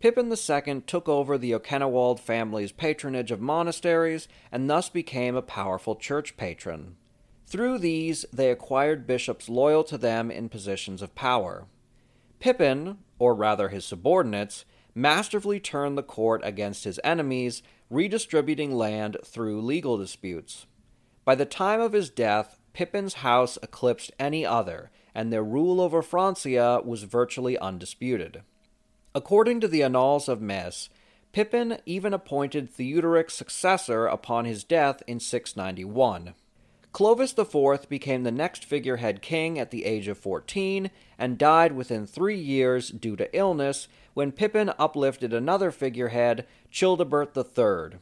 Pippin 0.00 0.32
II 0.32 0.80
took 0.86 1.10
over 1.10 1.36
the 1.36 1.52
Erchinoald 1.52 2.18
family's 2.18 2.72
patronage 2.72 3.30
of 3.30 3.38
monasteries 3.38 4.28
and 4.50 4.70
thus 4.70 4.88
became 4.88 5.36
a 5.36 5.42
powerful 5.42 5.94
church 5.94 6.38
patron. 6.38 6.96
Through 7.46 7.80
these, 7.80 8.24
they 8.32 8.50
acquired 8.50 9.06
bishops 9.06 9.50
loyal 9.50 9.84
to 9.84 9.98
them 9.98 10.30
in 10.30 10.48
positions 10.48 11.02
of 11.02 11.14
power. 11.14 11.66
Pippin, 12.40 12.96
or 13.18 13.34
rather 13.34 13.68
his 13.68 13.84
subordinates, 13.84 14.64
masterfully 14.94 15.60
turned 15.60 15.98
the 15.98 16.02
court 16.02 16.40
against 16.44 16.84
his 16.84 16.98
enemies, 17.04 17.62
redistributing 17.90 18.74
land 18.74 19.18
through 19.22 19.60
legal 19.60 19.98
disputes. 19.98 20.64
By 21.26 21.34
the 21.34 21.44
time 21.44 21.82
of 21.82 21.92
his 21.92 22.08
death, 22.08 22.58
Pippin's 22.72 23.14
house 23.20 23.58
eclipsed 23.62 24.12
any 24.18 24.46
other, 24.46 24.90
and 25.14 25.32
their 25.32 25.44
rule 25.44 25.80
over 25.80 26.02
Francia 26.02 26.80
was 26.84 27.02
virtually 27.04 27.58
undisputed. 27.58 28.42
According 29.14 29.60
to 29.60 29.68
the 29.68 29.82
Annals 29.82 30.28
of 30.28 30.40
Metz, 30.40 30.88
Pippin 31.32 31.78
even 31.86 32.12
appointed 32.12 32.70
Theuderic's 32.70 33.34
successor 33.34 34.06
upon 34.06 34.44
his 34.44 34.64
death 34.64 35.02
in 35.06 35.18
691. 35.20 36.34
Clovis 36.92 37.34
IV 37.38 37.88
became 37.88 38.22
the 38.22 38.30
next 38.30 38.66
figurehead 38.66 39.22
king 39.22 39.58
at 39.58 39.70
the 39.70 39.86
age 39.86 40.08
of 40.08 40.18
14 40.18 40.90
and 41.18 41.38
died 41.38 41.72
within 41.72 42.06
three 42.06 42.38
years 42.38 42.90
due 42.90 43.16
to 43.16 43.34
illness 43.34 43.88
when 44.12 44.30
Pippin 44.30 44.72
uplifted 44.78 45.32
another 45.32 45.70
figurehead, 45.70 46.46
Childebert 46.70 47.34
III. 47.34 47.98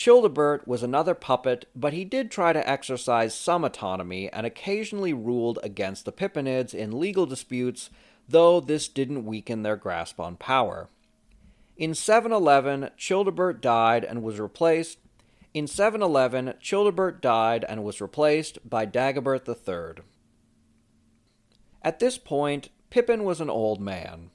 Childebert 0.00 0.66
was 0.66 0.82
another 0.82 1.14
puppet, 1.14 1.68
but 1.76 1.92
he 1.92 2.06
did 2.06 2.30
try 2.30 2.54
to 2.54 2.66
exercise 2.66 3.34
some 3.34 3.64
autonomy 3.64 4.30
and 4.30 4.46
occasionally 4.46 5.12
ruled 5.12 5.58
against 5.62 6.06
the 6.06 6.10
Pippinids 6.10 6.72
in 6.72 6.98
legal 6.98 7.26
disputes, 7.26 7.90
though 8.26 8.60
this 8.60 8.88
didn't 8.88 9.26
weaken 9.26 9.62
their 9.62 9.76
grasp 9.76 10.18
on 10.18 10.36
power. 10.36 10.88
In 11.76 11.94
711, 11.94 12.92
Childebert 12.96 13.60
died 13.60 14.02
and 14.02 14.22
was 14.22 14.40
replaced. 14.40 15.00
In 15.52 15.66
711, 15.66 16.54
Childebert 16.62 17.20
died 17.20 17.66
and 17.68 17.84
was 17.84 18.00
replaced 18.00 18.58
by 18.66 18.86
Dagobert 18.86 19.46
III. 19.46 20.02
At 21.82 21.98
this 21.98 22.16
point, 22.16 22.70
Pippin 22.88 23.22
was 23.22 23.38
an 23.42 23.50
old 23.50 23.82
man. 23.82 24.30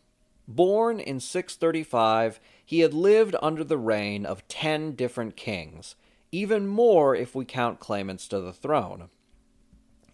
Born 0.47 0.99
in 0.99 1.19
635, 1.19 2.39
he 2.65 2.79
had 2.79 2.93
lived 2.93 3.35
under 3.41 3.63
the 3.63 3.77
reign 3.77 4.25
of 4.25 4.47
ten 4.47 4.93
different 4.93 5.37
kings, 5.37 5.95
even 6.31 6.67
more 6.67 7.15
if 7.15 7.35
we 7.35 7.45
count 7.45 7.79
claimants 7.79 8.27
to 8.27 8.41
the 8.41 8.51
throne. 8.51 9.09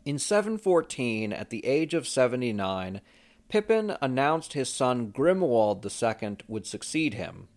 In 0.04 0.20
714, 0.20 1.32
at 1.32 1.50
the 1.50 1.66
age 1.66 1.94
of 1.94 2.08
79, 2.08 3.02
Pippin 3.50 3.96
announced 4.02 4.54
his 4.54 4.70
son 4.70 5.12
Grimoald 5.12 5.86
II 5.86 6.38
would 6.48 6.66
succeed 6.66 7.14
him. 7.14 7.48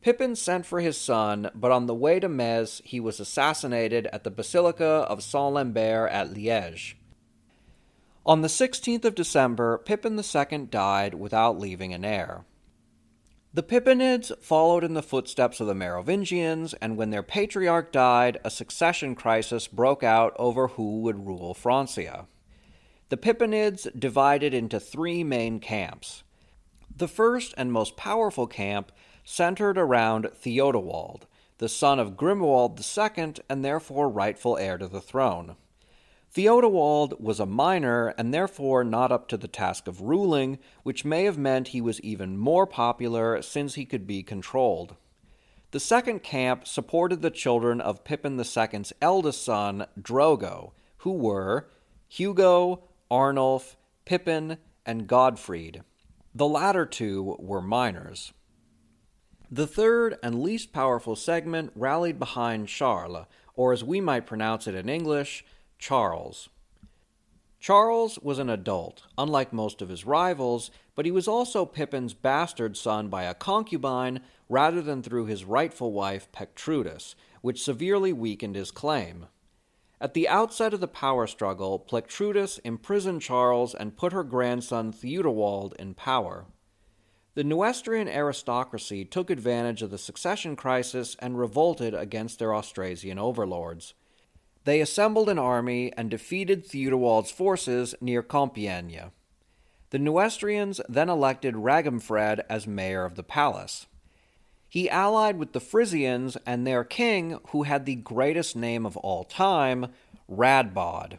Pippin 0.00 0.36
sent 0.36 0.66
for 0.66 0.80
his 0.80 0.98
son, 0.98 1.50
but 1.54 1.72
on 1.72 1.86
the 1.86 1.94
way 1.94 2.20
to 2.20 2.28
Metz, 2.28 2.82
he 2.84 3.00
was 3.00 3.20
assassinated 3.20 4.06
at 4.12 4.22
the 4.22 4.30
Basilica 4.30 4.84
of 4.84 5.22
Saint 5.22 5.54
Lambert 5.54 6.10
at 6.10 6.30
Liège. 6.30 6.94
On 8.26 8.42
the 8.42 8.48
16th 8.48 9.04
of 9.04 9.14
December, 9.14 9.78
Pippin 9.78 10.18
II 10.18 10.58
died 10.66 11.14
without 11.14 11.58
leaving 11.58 11.92
an 11.92 12.04
heir. 12.04 12.44
The 13.54 13.62
Pippinids 13.62 14.32
followed 14.42 14.82
in 14.82 14.94
the 14.94 15.02
footsteps 15.02 15.60
of 15.60 15.68
the 15.68 15.76
Merovingians, 15.76 16.74
and 16.74 16.96
when 16.96 17.10
their 17.10 17.22
patriarch 17.22 17.92
died, 17.92 18.40
a 18.42 18.50
succession 18.50 19.14
crisis 19.14 19.68
broke 19.68 20.02
out 20.02 20.34
over 20.40 20.66
who 20.66 21.02
would 21.02 21.24
rule 21.24 21.54
Francia. 21.54 22.26
The 23.10 23.16
Pippinids 23.16 23.86
divided 23.96 24.54
into 24.54 24.80
three 24.80 25.22
main 25.22 25.60
camps. 25.60 26.24
The 26.96 27.06
first 27.06 27.54
and 27.56 27.70
most 27.70 27.96
powerful 27.96 28.48
camp 28.48 28.90
centered 29.22 29.78
around 29.78 30.30
Theodowald, 30.34 31.28
the 31.58 31.68
son 31.68 32.00
of 32.00 32.16
Grimoald 32.16 32.80
II 32.80 33.34
and 33.48 33.64
therefore 33.64 34.08
rightful 34.08 34.58
heir 34.58 34.78
to 34.78 34.88
the 34.88 35.00
throne. 35.00 35.54
Theodowald 36.34 37.20
was 37.20 37.38
a 37.38 37.46
minor 37.46 38.08
and 38.18 38.34
therefore 38.34 38.82
not 38.82 39.12
up 39.12 39.28
to 39.28 39.36
the 39.36 39.46
task 39.46 39.86
of 39.86 40.00
ruling, 40.00 40.58
which 40.82 41.04
may 41.04 41.24
have 41.24 41.38
meant 41.38 41.68
he 41.68 41.80
was 41.80 42.00
even 42.00 42.36
more 42.36 42.66
popular 42.66 43.40
since 43.40 43.74
he 43.74 43.84
could 43.84 44.04
be 44.04 44.24
controlled. 44.24 44.96
The 45.70 45.78
second 45.78 46.24
camp 46.24 46.66
supported 46.66 47.22
the 47.22 47.30
children 47.30 47.80
of 47.80 48.02
Pippin 48.02 48.36
II's 48.36 48.92
eldest 49.00 49.44
son, 49.44 49.86
Drogo, 50.00 50.72
who 50.98 51.12
were 51.12 51.68
Hugo, 52.08 52.82
Arnulf, 53.08 53.76
Pippin, 54.04 54.58
and 54.84 55.06
Godfried. 55.06 55.82
The 56.34 56.48
latter 56.48 56.84
two 56.84 57.36
were 57.38 57.62
minors. 57.62 58.32
The 59.52 59.68
third 59.68 60.16
and 60.20 60.42
least 60.42 60.72
powerful 60.72 61.14
segment 61.14 61.70
rallied 61.76 62.18
behind 62.18 62.66
Charles, 62.66 63.26
or 63.54 63.72
as 63.72 63.84
we 63.84 64.00
might 64.00 64.26
pronounce 64.26 64.66
it 64.66 64.74
in 64.74 64.88
English, 64.88 65.44
Charles. 65.84 66.48
Charles 67.60 68.18
was 68.20 68.38
an 68.38 68.48
adult, 68.48 69.02
unlike 69.18 69.52
most 69.52 69.82
of 69.82 69.90
his 69.90 70.06
rivals, 70.06 70.70
but 70.94 71.04
he 71.04 71.10
was 71.10 71.28
also 71.28 71.66
Pippin's 71.66 72.14
bastard 72.14 72.74
son 72.78 73.08
by 73.08 73.24
a 73.24 73.34
concubine 73.34 74.20
rather 74.48 74.80
than 74.80 75.02
through 75.02 75.26
his 75.26 75.44
rightful 75.44 75.92
wife 75.92 76.32
Plectrudis, 76.32 77.14
which 77.42 77.62
severely 77.62 78.14
weakened 78.14 78.56
his 78.56 78.70
claim. 78.70 79.26
At 80.00 80.14
the 80.14 80.26
outset 80.26 80.72
of 80.72 80.80
the 80.80 80.88
power 80.88 81.26
struggle, 81.26 81.78
Plectrudis 81.78 82.58
imprisoned 82.64 83.20
Charles 83.20 83.74
and 83.74 83.94
put 83.94 84.14
her 84.14 84.24
grandson 84.24 84.90
Theudowald 84.90 85.74
in 85.78 85.92
power. 85.92 86.46
The 87.34 87.44
Neustrian 87.44 88.08
aristocracy 88.08 89.04
took 89.04 89.28
advantage 89.28 89.82
of 89.82 89.90
the 89.90 89.98
succession 89.98 90.56
crisis 90.56 91.14
and 91.18 91.38
revolted 91.38 91.92
against 91.92 92.38
their 92.38 92.54
Austrasian 92.54 93.18
overlords. 93.18 93.92
They 94.64 94.80
assembled 94.80 95.28
an 95.28 95.38
army 95.38 95.92
and 95.96 96.10
defeated 96.10 96.64
Theudowald's 96.64 97.30
forces 97.30 97.94
near 98.00 98.22
Compiègne. 98.22 99.10
The 99.90 99.98
Neustrians 99.98 100.80
then 100.88 101.08
elected 101.08 101.54
Raginfred 101.54 102.40
as 102.48 102.66
mayor 102.66 103.04
of 103.04 103.14
the 103.14 103.22
palace. 103.22 103.86
He 104.68 104.90
allied 104.90 105.38
with 105.38 105.52
the 105.52 105.60
Frisians 105.60 106.36
and 106.44 106.66
their 106.66 106.82
king, 106.82 107.38
who 107.50 107.62
had 107.62 107.86
the 107.86 107.94
greatest 107.94 108.56
name 108.56 108.84
of 108.84 108.96
all 108.96 109.22
time, 109.22 109.92
Radbod. 110.28 111.18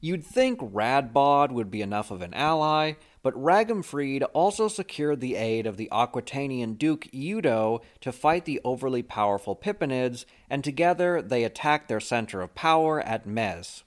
You'd 0.00 0.24
think 0.24 0.60
Radbod 0.60 1.52
would 1.52 1.70
be 1.70 1.82
enough 1.82 2.10
of 2.10 2.22
an 2.22 2.34
ally, 2.34 2.94
but 3.22 3.34
Raginfrid 3.34 4.22
also 4.32 4.68
secured 4.68 5.20
the 5.20 5.36
aid 5.36 5.66
of 5.66 5.76
the 5.76 5.88
Aquitanian 5.92 6.74
Duke 6.74 7.08
Eudo 7.12 7.80
to 8.00 8.12
fight 8.12 8.44
the 8.44 8.60
overly 8.64 9.02
powerful 9.02 9.56
Pippinids, 9.56 10.24
and 10.48 10.62
together 10.62 11.20
they 11.20 11.44
attacked 11.44 11.88
their 11.88 12.00
center 12.00 12.40
of 12.40 12.54
power 12.54 13.00
at 13.00 13.26
Metz. 13.26 13.84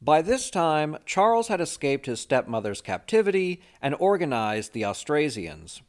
By 0.00 0.22
this 0.22 0.50
time, 0.50 0.98
Charles 1.06 1.48
had 1.48 1.60
escaped 1.60 2.06
his 2.06 2.20
stepmother's 2.20 2.80
captivity 2.80 3.62
and 3.80 3.94
organized 3.98 4.72
the 4.72 4.84
Austrasians. 4.84 5.80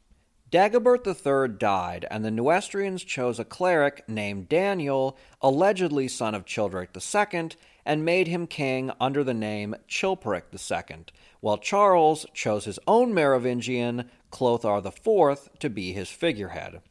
Dagobert 0.50 1.06
III 1.06 1.58
died, 1.58 2.06
and 2.10 2.24
the 2.24 2.30
Neustrians 2.30 3.04
chose 3.04 3.38
a 3.38 3.44
cleric 3.44 4.08
named 4.08 4.48
Daniel, 4.48 5.18
allegedly 5.42 6.08
son 6.08 6.34
of 6.34 6.46
Childeric 6.46 6.96
II, 6.96 7.50
and 7.86 8.04
made 8.04 8.28
him 8.28 8.46
king 8.46 8.90
under 9.00 9.24
the 9.24 9.32
name 9.32 9.74
Chilperic 9.88 10.44
II, 10.52 11.04
while 11.40 11.56
Charles 11.56 12.26
chose 12.34 12.66
his 12.66 12.78
own 12.86 13.14
Merovingian, 13.14 14.10
Clothar 14.30 14.84
IV, 14.84 15.48
to 15.60 15.70
be 15.70 15.92
his 15.92 16.10
figurehead. 16.10 16.82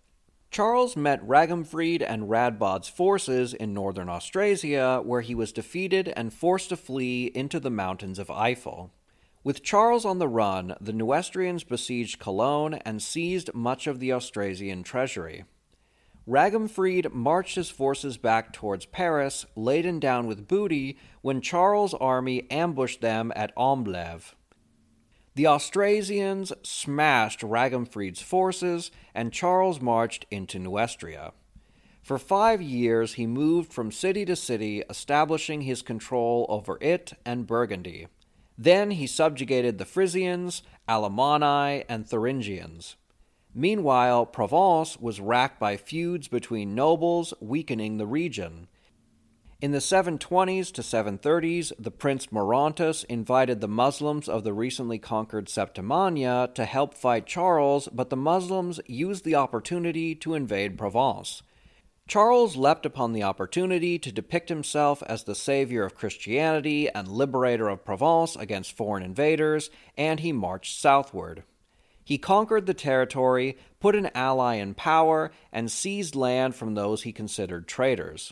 Charles 0.50 0.96
met 0.96 1.22
Raginfrid 1.22 2.02
and 2.02 2.30
Radbod's 2.30 2.88
forces 2.88 3.54
in 3.54 3.74
northern 3.74 4.08
Austrasia, 4.08 5.02
where 5.04 5.22
he 5.22 5.36
was 5.36 5.52
defeated 5.52 6.14
and 6.16 6.34
forced 6.34 6.70
to 6.70 6.78
flee 6.78 7.26
into 7.36 7.60
the 7.60 7.70
mountains 7.70 8.18
of 8.18 8.28
Eifel. 8.28 8.92
With 9.44 9.64
Charles 9.64 10.06
on 10.06 10.18
the 10.18 10.30
run, 10.30 10.76
the 10.80 10.94
Neustrians 10.94 11.68
besieged 11.68 12.20
Cologne 12.20 12.76
and 12.86 13.04
seized 13.04 13.54
much 13.54 13.86
of 13.86 14.00
the 14.00 14.14
Austrasian 14.14 14.82
treasury. 14.82 15.44
Raginfrid 16.28 17.14
marched 17.14 17.56
his 17.56 17.70
forces 17.70 18.18
back 18.18 18.52
towards 18.52 18.88
Paris, 18.88 19.46
laden 19.56 20.00
down 20.00 20.26
with 20.26 20.48
booty, 20.48 20.98
when 21.22 21.40
Charles' 21.40 21.94
army 21.94 22.50
ambushed 22.50 23.02
them 23.02 23.32
at 23.36 23.56
Amblève. 23.56 24.34
The 25.36 25.48
Austrasians 25.48 26.52
smashed 26.64 27.42
Raginfrid's 27.42 28.22
forces, 28.22 28.90
and 29.14 29.34
Charles 29.34 29.82
marched 29.82 30.26
into 30.32 30.58
Neustria. 30.58 31.34
For 32.02 32.18
five 32.18 32.62
years, 32.62 33.14
he 33.14 33.28
moved 33.28 33.74
from 33.74 33.92
city 33.92 34.26
to 34.26 34.36
city, 34.36 34.84
establishing 34.90 35.62
his 35.62 35.82
control 35.82 36.46
over 36.50 36.78
it 36.82 37.14
and 37.26 37.46
Burgundy. 37.46 38.08
Then 38.58 38.92
he 38.92 39.08
subjugated 39.08 39.78
the 39.78 39.86
Frisians, 39.86 40.64
Alemanni, 40.88 41.84
and 41.90 42.08
Thuringians. 42.08 42.96
Meanwhile, 43.58 44.26
Provence 44.26 45.00
was 45.00 45.22
racked 45.22 45.62
by 45.62 45.78
feuds 45.78 46.28
between 46.28 46.76
nobles, 46.76 47.34
weakening 47.40 47.96
the 47.96 48.06
region. 48.06 48.68
In 49.62 49.72
the 49.72 49.78
720s 49.78 50.74
to 50.74 50.82
730s, 50.82 51.72
the 51.80 51.90
Prince 51.90 52.28
Maurontus 52.28 53.06
invited 53.06 53.62
the 53.62 53.70
Muslims 53.70 54.28
of 54.28 54.44
the 54.44 54.52
recently 54.52 55.00
conquered 55.00 55.48
Septimania 55.48 56.54
to 56.54 56.66
help 56.66 56.94
fight 56.94 57.26
Charles, 57.26 57.88
but 57.94 58.10
the 58.10 58.18
Muslims 58.18 58.82
used 58.88 59.24
the 59.24 59.36
opportunity 59.36 60.14
to 60.16 60.34
invade 60.34 60.78
Provence. 60.78 61.42
Charles 62.10 62.58
leapt 62.58 62.86
upon 62.86 63.14
the 63.14 63.24
opportunity 63.24 63.98
to 63.98 64.12
depict 64.12 64.50
himself 64.50 65.02
as 65.04 65.24
the 65.24 65.34
savior 65.34 65.86
of 65.86 65.96
Christianity 65.96 66.90
and 66.90 67.08
liberator 67.08 67.70
of 67.70 67.86
Provence 67.86 68.36
against 68.36 68.76
foreign 68.76 69.02
invaders, 69.02 69.70
and 69.98 70.20
he 70.20 70.34
marched 70.34 70.78
southward. 70.78 71.46
He 72.06 72.20
conquered 72.20 72.68
the 72.68 72.76
territory, 72.76 73.58
put 73.80 73.96
an 73.96 74.12
ally 74.14 74.56
in 74.56 74.76
power, 74.76 75.32
and 75.52 75.72
seized 75.72 76.16
land 76.16 76.56
from 76.56 76.76
those 76.76 77.02
he 77.02 77.12
considered 77.12 77.68
traitors. 77.68 78.32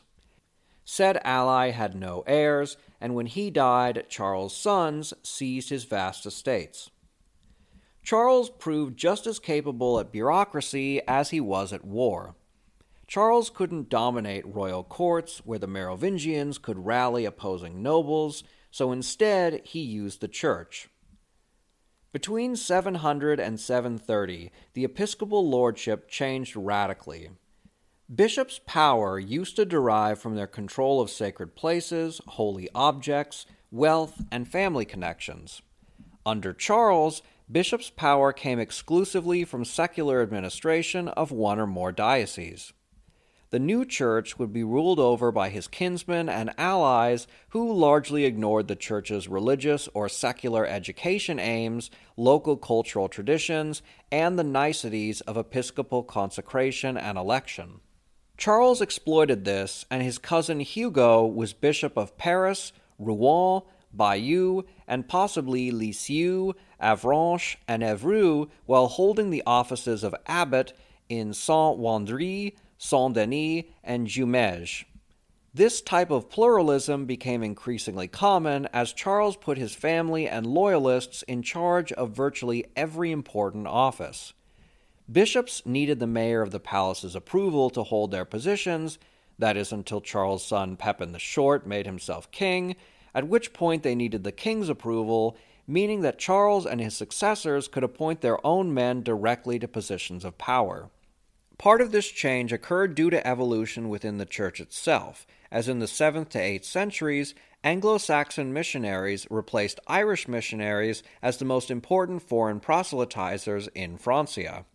Said 0.86 1.20
ally 1.24 1.72
had 1.72 1.96
no 1.96 2.24
heirs, 2.28 2.78
and 3.02 3.16
when 3.16 3.26
he 3.26 3.50
died, 3.50 4.06
Charles' 4.10 4.56
sons 4.56 5.14
seized 5.24 5.70
his 5.70 5.86
vast 5.86 6.28
estates. 6.28 6.92
Charles 8.04 8.52
proved 8.52 8.96
just 8.96 9.26
as 9.26 9.40
capable 9.40 10.00
at 10.00 10.12
bureaucracy 10.12 11.02
as 11.08 11.32
he 11.32 11.40
was 11.40 11.74
at 11.74 11.86
war. 11.86 12.36
Charles 13.08 13.50
couldn't 13.50 13.90
dominate 13.90 14.46
royal 14.46 14.84
courts 14.84 15.40
where 15.46 15.60
the 15.60 15.68
Merovingians 15.68 16.60
could 16.60 16.86
rally 16.86 17.26
opposing 17.26 17.82
nobles, 17.82 18.44
so 18.70 18.92
instead 18.92 19.62
he 19.66 19.80
used 19.80 20.22
the 20.22 20.28
church. 20.28 20.90
Between 22.14 22.56
700 22.56 23.40
and 23.40 23.60
730, 23.60 24.52
the 24.74 24.84
episcopal 24.86 25.50
lordship 25.50 26.08
changed 26.08 26.56
radically. 26.56 27.32
Bishops' 28.14 28.62
power 28.68 29.18
used 29.18 29.56
to 29.56 29.66
derive 29.66 30.20
from 30.20 30.36
their 30.36 30.46
control 30.46 31.02
of 31.02 31.10
sacred 31.10 31.56
places, 31.56 32.22
holy 32.28 32.70
objects, 32.76 33.48
wealth, 33.72 34.22
and 34.32 34.48
family 34.48 34.86
connections. 34.86 35.64
Under 36.24 36.54
Charles, 36.54 37.24
bishops' 37.52 37.90
power 37.90 38.32
came 38.32 38.60
exclusively 38.60 39.44
from 39.44 39.66
secular 39.66 40.22
administration 40.22 41.08
of 41.08 41.32
one 41.32 41.60
or 41.60 41.66
more 41.66 41.92
dioceses 41.92 42.74
the 43.54 43.60
new 43.60 43.86
church 43.86 44.40
would 44.40 44.52
be 44.52 44.64
ruled 44.64 44.98
over 44.98 45.32
by 45.32 45.48
his 45.48 45.68
kinsmen 45.68 46.28
and 46.28 46.52
allies 46.58 47.28
who 47.50 47.72
largely 47.72 48.26
ignored 48.26 48.68
the 48.68 48.76
church's 48.76 49.28
religious 49.28 49.88
or 49.94 50.10
secular 50.10 50.66
education 50.66 51.38
aims, 51.38 51.92
local 52.18 52.58
cultural 52.58 53.08
traditions, 53.08 53.84
and 54.12 54.40
the 54.40 54.44
niceties 54.44 55.22
of 55.22 55.38
episcopal 55.38 56.02
consecration 56.02 56.98
and 56.98 57.16
election. 57.16 57.80
Charles 58.38 58.82
exploited 58.82 59.46
this, 59.46 59.86
and 59.92 60.02
his 60.02 60.18
cousin 60.18 60.60
Hugo 60.60 61.24
was 61.24 61.54
Bishop 61.54 61.96
of 61.96 62.18
Paris, 62.18 62.74
Rouen, 62.98 63.62
Bayeux, 63.94 64.64
and 64.88 65.08
possibly 65.08 65.70
Lisieux, 65.70 66.54
Avranches, 66.82 67.58
and 67.68 67.84
Evreux, 67.84 68.50
while 68.66 68.88
holding 68.88 69.30
the 69.30 69.44
offices 69.46 70.04
of 70.04 70.16
abbot 70.26 70.74
in 71.08 71.36
Saint 71.36 71.78
Wandrille, 71.78 72.54
Saint 72.84 73.16
Denis, 73.16 73.64
and 73.82 74.08
Jumieges. 74.08 74.84
This 75.54 75.82
type 75.82 76.12
of 76.12 76.30
pluralism 76.30 77.06
became 77.06 77.42
increasingly 77.42 78.10
common 78.10 78.68
as 78.74 78.92
Charles 78.92 79.38
put 79.38 79.58
his 79.58 79.74
family 79.74 80.28
and 80.28 80.46
loyalists 80.46 81.22
in 81.24 81.44
charge 81.44 81.94
of 81.94 82.12
virtually 82.12 82.66
every 82.76 83.12
important 83.12 83.68
office. 83.68 84.34
Bishops 85.10 85.66
needed 85.66 86.00
the 86.00 86.08
mayor 86.08 86.42
of 86.42 86.52
the 86.52 86.60
palace's 86.60 87.16
approval 87.16 87.70
to 87.70 87.84
hold 87.84 88.12
their 88.12 88.26
positions, 88.26 89.00
that 89.40 89.56
is, 89.56 89.72
until 89.72 90.02
Charles' 90.02 90.46
son 90.46 90.76
Pepin 90.76 91.14
the 91.14 91.20
Short 91.20 91.66
made 91.66 91.86
himself 91.86 92.30
king, 92.32 92.76
at 93.16 93.30
which 93.30 93.54
point 93.54 93.84
they 93.84 93.96
needed 93.96 94.26
the 94.26 94.34
king's 94.34 94.68
approval, 94.68 95.38
meaning 95.66 96.02
that 96.02 96.20
Charles 96.20 96.66
and 96.66 96.82
his 96.82 96.98
successors 96.98 97.70
could 97.70 97.86
appoint 97.86 98.20
their 98.20 98.46
own 98.46 98.74
men 98.74 99.04
directly 99.04 99.58
to 99.58 99.70
positions 99.70 100.26
of 100.26 100.38
power. 100.38 100.90
Part 101.64 101.80
of 101.80 101.94
this 101.94 102.12
change 102.12 102.52
occurred 102.52 102.94
due 102.94 103.10
to 103.10 103.26
evolution 103.26 103.88
within 103.88 104.18
the 104.18 104.26
church 104.26 104.60
itself, 104.60 105.26
as 105.50 105.70
in 105.70 105.80
the 105.80 105.86
7th 105.86 106.28
to 106.32 106.38
8th 106.38 106.66
centuries, 106.66 107.34
Anglo 107.64 107.98
Saxon 107.98 108.52
missionaries 108.52 109.26
replaced 109.30 109.80
Irish 109.88 110.28
missionaries 110.28 111.04
as 111.22 111.38
the 111.38 111.46
most 111.46 111.72
important 111.72 112.22
foreign 112.22 112.60
proselytizers 112.60 113.70
in 113.74 113.96
Francia. 113.96 114.66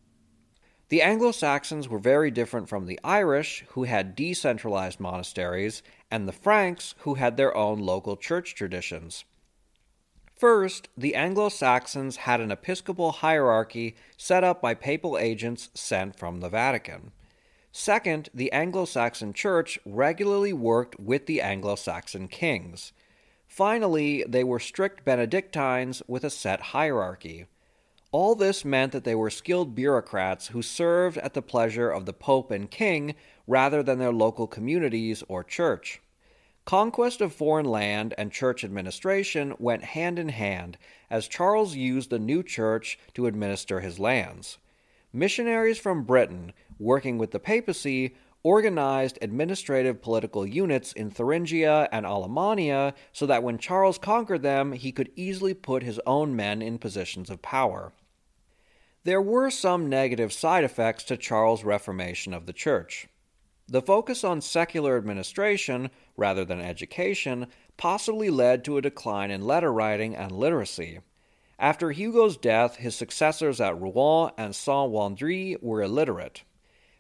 The 0.89 1.03
Anglo 1.03 1.31
Saxons 1.31 1.91
were 1.91 1.99
very 1.99 2.31
different 2.31 2.71
from 2.71 2.87
the 2.87 2.99
Irish, 3.05 3.67
who 3.73 3.85
had 3.85 4.17
decentralized 4.17 4.99
monasteries, 4.99 5.83
and 6.11 6.27
the 6.27 6.33
Franks, 6.33 6.95
who 7.01 7.17
had 7.17 7.37
their 7.37 7.55
own 7.55 7.81
local 7.81 8.17
church 8.17 8.55
traditions. 8.55 9.27
First, 10.39 10.89
the 10.97 11.17
Anglo 11.17 11.49
Saxons 11.49 12.19
had 12.19 12.41
an 12.41 12.53
episcopal 12.53 13.11
hierarchy 13.11 13.97
set 14.17 14.45
up 14.45 14.63
by 14.63 14.73
papal 14.73 15.19
agents 15.19 15.69
sent 15.75 16.17
from 16.17 16.39
the 16.39 16.49
Vatican. 16.49 17.11
Second, 17.73 18.29
the 18.33 18.53
Anglo 18.53 18.85
Saxon 18.85 19.33
Church 19.33 19.81
regularly 19.85 20.53
worked 20.53 21.01
with 21.01 21.27
the 21.27 21.41
Anglo 21.41 21.75
Saxon 21.75 22.29
kings. 22.29 22.93
Finally, 23.49 24.25
they 24.29 24.45
were 24.45 24.61
strict 24.61 25.05
Benedictines 25.05 26.03
with 26.07 26.23
a 26.23 26.31
set 26.31 26.61
hierarchy. 26.61 27.47
All 28.13 28.37
this 28.37 28.65
meant 28.65 28.93
that 28.93 29.03
they 29.03 29.17
were 29.17 29.31
skilled 29.31 29.75
bureaucrats 29.75 30.49
who 30.49 30.63
served 30.63 31.19
at 31.19 31.35
the 31.35 31.43
pleasure 31.43 31.91
of 31.91 32.07
the 32.07 32.13
Pope 32.13 32.53
and 32.53 32.71
King 32.71 33.17
rather 33.49 33.83
than 33.83 33.99
their 33.99 34.13
local 34.13 34.47
communities 34.47 35.25
or 35.27 35.43
church. 35.43 36.01
Conquest 36.69 37.23
of 37.23 37.33
foreign 37.33 37.65
land 37.65 38.13
and 38.19 38.31
church 38.31 38.63
administration 38.63 39.55
went 39.59 39.83
hand 39.83 40.19
in 40.19 40.29
hand 40.29 40.77
as 41.09 41.27
Charles 41.27 41.75
used 41.75 42.11
the 42.11 42.19
new 42.19 42.43
church 42.43 42.99
to 43.15 43.27
administer 43.27 43.81
his 43.81 43.99
lands. 43.99 44.59
Missionaries 45.11 45.79
from 45.79 46.05
Britain, 46.05 46.53
working 46.79 47.17
with 47.17 47.31
the 47.31 47.41
papacy, 47.41 48.15
organized 48.43 49.19
administrative 49.23 50.03
political 50.03 50.47
units 50.47 50.93
in 50.93 51.11
Thuringia 51.11 51.89
and 51.91 52.05
Alemannia 52.05 52.93
so 53.15 53.25
that 53.25 53.43
when 53.43 53.57
Charles 53.57 53.97
conquered 53.97 54.43
them, 54.43 54.73
he 54.73 54.93
could 54.93 55.11
easily 55.17 55.55
put 55.55 55.83
his 55.83 55.99
own 56.05 56.37
men 56.37 56.61
in 56.61 56.77
positions 56.77 57.31
of 57.31 57.41
power. 57.41 57.95
There 59.05 59.23
were 59.23 59.49
some 59.49 59.89
negative 59.89 60.35
side 60.35 60.65
effects 60.65 61.05
to 61.05 61.17
Charles' 61.17 61.65
reformation 61.65 62.35
of 62.35 62.45
the 62.45 62.53
Church. 62.53 63.09
The 63.71 63.83
focus 63.83 64.25
on 64.25 64.41
secular 64.41 64.97
administration, 64.97 65.91
rather 66.19 66.45
than 66.45 66.61
education, 66.61 67.47
possibly 67.79 68.29
led 68.29 68.65
to 68.65 68.77
a 68.77 68.83
decline 68.83 69.31
in 69.31 69.41
letter 69.41 69.73
writing 69.73 70.15
and 70.15 70.33
literacy. 70.33 70.99
After 71.59 71.91
Hugo's 71.93 72.37
death, 72.37 72.77
his 72.77 72.95
successors 72.95 73.61
at 73.61 73.81
Rouen 73.81 74.33
and 74.37 74.55
Saint 74.55 74.91
Wandrille 74.91 75.63
were 75.63 75.81
illiterate. 75.81 76.43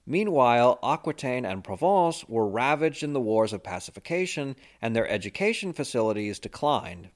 Meanwhile, 0.06 0.78
Aquitaine 0.82 1.44
and 1.44 1.62
Provence 1.62 2.26
were 2.28 2.48
ravaged 2.48 3.02
in 3.02 3.12
the 3.12 3.20
wars 3.20 3.52
of 3.52 3.62
pacification, 3.62 4.56
and 4.80 4.96
their 4.96 5.08
education 5.08 5.74
facilities 5.74 6.38
declined. 6.38 7.10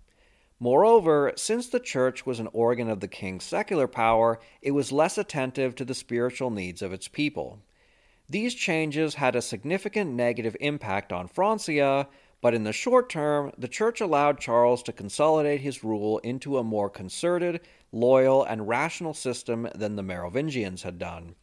Moreover, 0.61 1.33
since 1.35 1.69
the 1.69 1.81
Church 1.81 2.27
was 2.27 2.39
an 2.39 2.49
organ 2.53 2.89
of 2.89 3.01
the 3.01 3.09
king's 3.09 3.45
secular 3.45 3.89
power, 3.89 4.39
it 4.61 4.73
was 4.73 4.93
less 4.93 5.19
attentive 5.19 5.75
to 5.77 5.85
the 5.85 5.95
spiritual 5.95 6.51
needs 6.51 6.83
of 6.83 6.93
its 6.93 7.09
people. 7.09 7.61
These 8.33 8.55
changes 8.55 9.17
had 9.17 9.37
a 9.37 9.43
significant 9.43 10.15
negative 10.15 10.57
impact 10.59 11.13
on 11.13 11.29
Francia, 11.29 12.09
but 12.41 12.55
in 12.55 12.65
the 12.65 12.73
short 12.73 13.11
term, 13.11 13.53
the 13.59 13.69
Church 13.69 14.01
allowed 14.01 14.41
Charles 14.41 14.83
to 14.85 14.93
consolidate 14.95 15.61
his 15.61 15.85
rule 15.85 16.17
into 16.21 16.57
a 16.57 16.65
more 16.65 16.89
concerted, 16.89 17.61
loyal, 17.93 18.43
and 18.43 18.67
rational 18.67 19.13
system 19.13 19.69
than 19.75 19.97
the 19.97 20.03
Merovingians 20.03 20.83
had 20.83 20.99
done. 20.99 21.35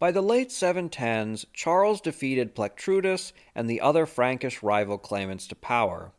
By 0.00 0.10
the 0.10 0.22
late 0.22 0.48
710s, 0.48 1.44
Charles 1.52 2.00
defeated 2.00 2.56
Plectrudis 2.56 3.32
and 3.54 3.70
the 3.70 3.80
other 3.80 4.06
Frankish 4.06 4.64
rival 4.64 4.98
claimants 4.98 5.46
to 5.46 5.54
power. 5.54 6.10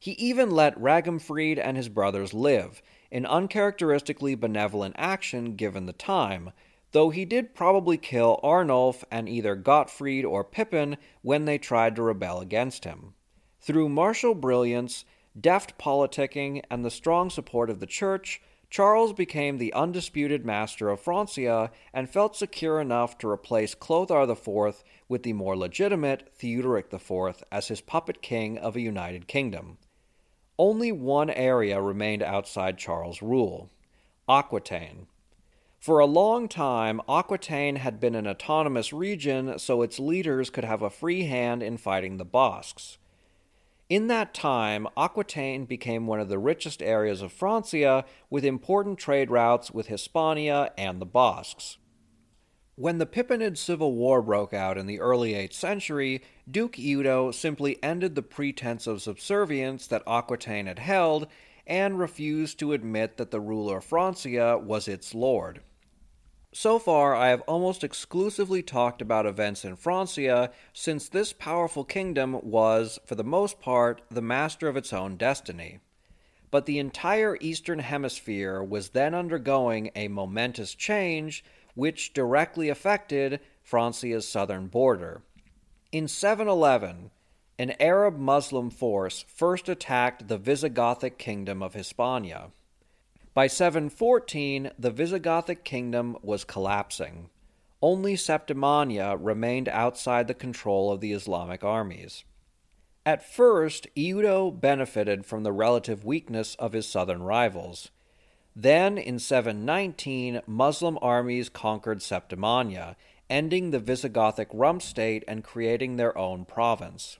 He 0.00 0.14
even 0.14 0.50
let 0.50 0.76
Raginfrid 0.76 1.60
and 1.62 1.76
his 1.76 1.88
brothers 1.88 2.34
live, 2.34 2.82
an 3.12 3.26
uncharacteristically 3.26 4.34
benevolent 4.34 4.96
action 4.98 5.54
given 5.54 5.86
the 5.86 5.92
time, 5.92 6.50
though 6.94 7.10
he 7.10 7.24
did 7.24 7.56
probably 7.56 7.96
kill 7.98 8.38
Arnulf 8.44 9.04
and 9.10 9.28
either 9.28 9.56
Gottfried 9.56 10.24
or 10.24 10.44
Pippin 10.44 10.96
when 11.22 11.44
they 11.44 11.58
tried 11.58 11.96
to 11.96 12.02
rebel 12.02 12.38
against 12.38 12.84
him. 12.84 13.14
Through 13.60 13.88
martial 13.88 14.32
brilliance, 14.32 15.04
deft 15.38 15.76
politicking, 15.76 16.62
and 16.70 16.84
the 16.84 16.92
strong 16.92 17.30
support 17.30 17.68
of 17.68 17.80
the 17.80 17.86
Church, 17.86 18.40
Charles 18.70 19.12
became 19.12 19.58
the 19.58 19.72
undisputed 19.72 20.46
master 20.46 20.88
of 20.88 21.00
Francia 21.00 21.72
and 21.92 22.08
felt 22.08 22.36
secure 22.36 22.80
enough 22.80 23.18
to 23.18 23.28
replace 23.28 23.74
Clothar 23.74 24.30
IV 24.30 24.84
with 25.08 25.24
the 25.24 25.32
more 25.32 25.56
legitimate 25.56 26.32
Theuderic 26.38 26.92
IV 26.94 27.42
as 27.50 27.66
his 27.66 27.80
puppet 27.80 28.22
king 28.22 28.56
of 28.56 28.76
a 28.76 28.80
united 28.80 29.26
kingdom. 29.26 29.78
Only 30.60 30.92
one 30.92 31.30
area 31.30 31.80
remained 31.80 32.22
outside 32.22 32.78
Charles' 32.78 33.20
rule 33.20 33.72
Aquitaine. 34.28 35.08
For 35.84 35.98
a 35.98 36.06
long 36.06 36.48
time, 36.48 37.02
Aquitaine 37.10 37.76
had 37.76 38.00
been 38.00 38.14
an 38.14 38.26
autonomous 38.26 38.90
region, 38.90 39.58
so 39.58 39.82
its 39.82 39.98
leaders 39.98 40.48
could 40.48 40.64
have 40.64 40.80
a 40.80 40.88
free 40.88 41.24
hand 41.24 41.62
in 41.62 41.76
fighting 41.76 42.16
the 42.16 42.24
Basques. 42.24 42.96
In 43.90 44.06
that 44.06 44.32
time, 44.32 44.88
Aquitaine 44.96 45.66
became 45.66 46.06
one 46.06 46.20
of 46.20 46.30
the 46.30 46.38
richest 46.38 46.80
areas 46.80 47.20
of 47.20 47.34
Francia, 47.34 48.06
with 48.30 48.46
important 48.46 48.98
trade 48.98 49.30
routes 49.30 49.72
with 49.72 49.88
Hispania 49.88 50.72
and 50.78 51.02
the 51.02 51.04
Basques. 51.04 51.76
When 52.76 52.96
the 52.96 53.04
Pippinid 53.04 53.58
Civil 53.58 53.92
War 53.92 54.22
broke 54.22 54.54
out 54.54 54.78
in 54.78 54.86
the 54.86 55.00
early 55.00 55.34
8th 55.34 55.52
century, 55.52 56.22
Duke 56.50 56.76
Eudo 56.76 57.30
simply 57.30 57.78
ended 57.82 58.14
the 58.14 58.22
pretense 58.22 58.86
of 58.86 59.02
subservience 59.02 59.86
that 59.88 60.02
Aquitaine 60.06 60.64
had 60.64 60.78
held 60.78 61.26
and 61.66 61.98
refused 61.98 62.58
to 62.60 62.72
admit 62.72 63.18
that 63.18 63.30
the 63.30 63.40
ruler 63.40 63.76
of 63.76 63.84
Francia 63.84 64.56
was 64.56 64.88
its 64.88 65.14
lord. 65.14 65.60
So 66.56 66.78
far, 66.78 67.16
I 67.16 67.30
have 67.30 67.40
almost 67.48 67.82
exclusively 67.82 68.62
talked 68.62 69.02
about 69.02 69.26
events 69.26 69.64
in 69.64 69.74
Francia, 69.74 70.52
since 70.72 71.08
this 71.08 71.32
powerful 71.32 71.82
kingdom 71.82 72.38
was, 72.44 73.00
for 73.04 73.16
the 73.16 73.24
most 73.24 73.58
part, 73.58 74.02
the 74.08 74.22
master 74.22 74.68
of 74.68 74.76
its 74.76 74.92
own 74.92 75.16
destiny. 75.16 75.80
But 76.52 76.66
the 76.66 76.78
entire 76.78 77.36
Eastern 77.40 77.80
Hemisphere 77.80 78.62
was 78.62 78.90
then 78.90 79.16
undergoing 79.16 79.90
a 79.96 80.06
momentous 80.06 80.76
change 80.76 81.44
which 81.74 82.12
directly 82.12 82.68
affected 82.68 83.40
Francia's 83.60 84.28
southern 84.28 84.68
border. 84.68 85.22
In 85.90 86.06
711, 86.06 87.10
an 87.58 87.74
Arab 87.80 88.16
Muslim 88.16 88.70
force 88.70 89.24
first 89.26 89.68
attacked 89.68 90.28
the 90.28 90.38
Visigothic 90.38 91.18
kingdom 91.18 91.64
of 91.64 91.74
Hispania. 91.74 92.52
By 93.34 93.48
714, 93.48 94.70
the 94.78 94.92
Visigothic 94.92 95.64
kingdom 95.64 96.16
was 96.22 96.44
collapsing. 96.44 97.30
Only 97.82 98.14
Septimania 98.14 99.18
remained 99.20 99.68
outside 99.68 100.28
the 100.28 100.34
control 100.34 100.92
of 100.92 101.00
the 101.00 101.12
Islamic 101.12 101.64
armies. 101.64 102.22
At 103.04 103.28
first, 103.28 103.88
Eudo 103.96 104.52
benefited 104.52 105.26
from 105.26 105.42
the 105.42 105.52
relative 105.52 106.04
weakness 106.04 106.54
of 106.60 106.74
his 106.74 106.86
southern 106.86 107.24
rivals. 107.24 107.90
Then, 108.54 108.96
in 108.96 109.18
719, 109.18 110.42
Muslim 110.46 110.96
armies 111.02 111.48
conquered 111.48 111.98
Septimania, 111.98 112.94
ending 113.28 113.72
the 113.72 113.80
Visigothic 113.80 114.46
rump 114.52 114.80
state 114.80 115.24
and 115.26 115.42
creating 115.42 115.96
their 115.96 116.16
own 116.16 116.44
province. 116.44 117.18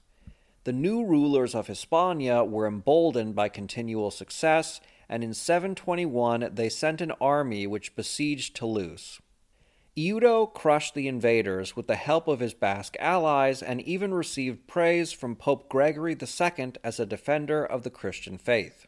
The 0.62 0.72
new 0.72 1.04
rulers 1.04 1.56
of 1.56 1.66
Hispania 1.66 2.44
were 2.44 2.68
emboldened 2.68 3.34
by 3.34 3.48
continual 3.48 4.12
success 4.12 4.80
and 5.08 5.24
in 5.24 5.34
721 5.34 6.50
they 6.52 6.68
sent 6.68 7.00
an 7.00 7.12
army 7.20 7.66
which 7.66 7.96
besieged 7.96 8.54
Toulouse. 8.54 9.20
Eudo 9.96 10.52
crushed 10.52 10.94
the 10.94 11.06
invaders 11.06 11.76
with 11.76 11.86
the 11.86 11.94
help 11.94 12.26
of 12.26 12.40
his 12.40 12.52
Basque 12.52 12.96
allies 12.98 13.62
and 13.62 13.80
even 13.82 14.12
received 14.12 14.66
praise 14.66 15.12
from 15.12 15.36
Pope 15.36 15.68
Gregory 15.68 16.16
II 16.20 16.72
as 16.82 16.98
a 16.98 17.06
defender 17.06 17.64
of 17.64 17.84
the 17.84 17.90
Christian 17.90 18.36
faith. 18.36 18.86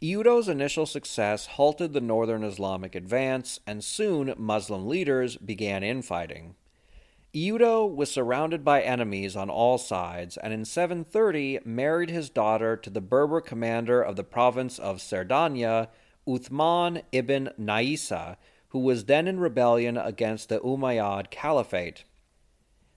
Eudo's 0.00 0.48
initial 0.48 0.86
success 0.86 1.44
halted 1.44 1.92
the 1.92 2.00
northern 2.00 2.42
Islamic 2.42 2.94
advance, 2.94 3.60
and 3.66 3.84
soon 3.84 4.32
Muslim 4.38 4.88
leaders 4.88 5.36
began 5.36 5.82
infighting. 5.82 6.54
Eudo 7.32 7.86
was 7.86 8.10
surrounded 8.10 8.64
by 8.64 8.82
enemies 8.82 9.36
on 9.36 9.48
all 9.48 9.78
sides, 9.78 10.36
and 10.36 10.52
in 10.52 10.64
730 10.64 11.60
married 11.64 12.10
his 12.10 12.28
daughter 12.28 12.76
to 12.76 12.90
the 12.90 13.00
Berber 13.00 13.40
commander 13.40 14.02
of 14.02 14.16
the 14.16 14.24
province 14.24 14.80
of 14.80 14.98
Sardania, 14.98 15.88
Uthman 16.26 17.02
ibn 17.12 17.50
Naisa, 17.56 18.36
who 18.70 18.80
was 18.80 19.04
then 19.04 19.28
in 19.28 19.38
rebellion 19.38 19.96
against 19.96 20.48
the 20.48 20.58
Umayyad 20.58 21.30
Caliphate. 21.30 22.02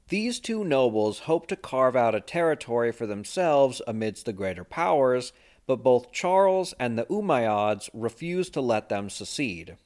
These 0.09 0.39
two 0.39 0.63
nobles 0.63 1.19
hoped 1.19 1.49
to 1.49 1.55
carve 1.55 1.95
out 1.95 2.15
a 2.15 2.19
territory 2.19 2.91
for 2.91 3.05
themselves 3.05 3.83
amidst 3.85 4.25
the 4.25 4.33
greater 4.33 4.63
powers, 4.63 5.31
but 5.67 5.83
both 5.83 6.11
Charles 6.11 6.73
and 6.79 6.97
the 6.97 7.05
Umayyads 7.05 7.89
refused 7.93 8.53
to 8.55 8.61
let 8.61 8.89
them 8.89 9.11
secede. 9.11 9.77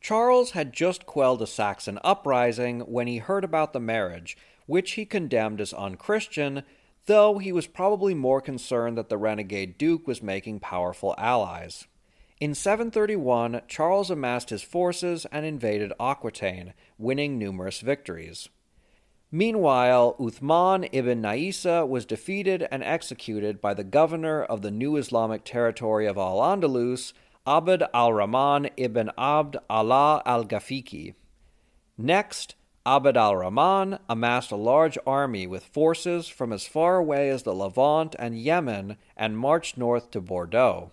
Charles 0.00 0.52
had 0.52 0.72
just 0.72 1.04
quelled 1.04 1.42
a 1.42 1.46
Saxon 1.46 1.98
uprising 2.02 2.80
when 2.80 3.06
he 3.06 3.18
heard 3.18 3.44
about 3.44 3.72
the 3.72 3.80
marriage, 3.80 4.36
which 4.66 4.92
he 4.92 5.04
condemned 5.04 5.60
as 5.60 5.74
unchristian, 5.74 6.62
though 7.06 7.38
he 7.38 7.52
was 7.52 7.66
probably 7.66 8.14
more 8.14 8.40
concerned 8.40 8.96
that 8.96 9.08
the 9.08 9.18
renegade 9.18 9.76
duke 9.76 10.06
was 10.06 10.22
making 10.22 10.60
powerful 10.60 11.14
allies. 11.18 11.86
In 12.40 12.54
731, 12.54 13.62
Charles 13.68 14.10
amassed 14.10 14.48
his 14.48 14.62
forces 14.62 15.26
and 15.30 15.44
invaded 15.44 15.92
Aquitaine, 16.00 16.72
winning 16.96 17.38
numerous 17.38 17.80
victories. 17.80 18.48
Meanwhile, 19.30 20.16
Uthman 20.18 20.88
ibn 20.90 21.20
Naisa 21.22 21.86
was 21.86 22.06
defeated 22.06 22.66
and 22.70 22.82
executed 22.82 23.60
by 23.60 23.74
the 23.74 23.84
governor 23.84 24.42
of 24.42 24.62
the 24.62 24.70
new 24.70 24.96
Islamic 24.96 25.44
territory 25.44 26.06
of 26.06 26.16
Al 26.16 26.38
Andalus, 26.38 27.12
Abd 27.46 27.84
al 27.94 28.12
Rahman 28.12 28.68
ibn 28.76 29.10
Abd 29.16 29.56
Allah 29.70 30.22
al 30.26 30.44
Ghafiqi. 30.44 31.14
Next, 31.96 32.54
Abd 32.84 33.16
al 33.16 33.36
Rahman 33.36 33.98
amassed 34.08 34.50
a 34.50 34.56
large 34.56 34.98
army 35.06 35.46
with 35.46 35.64
forces 35.64 36.28
from 36.28 36.52
as 36.52 36.66
far 36.66 36.96
away 36.96 37.30
as 37.30 37.42
the 37.42 37.54
Levant 37.54 38.14
and 38.18 38.38
Yemen 38.38 38.96
and 39.16 39.38
marched 39.38 39.78
north 39.78 40.10
to 40.10 40.20
Bordeaux. 40.20 40.92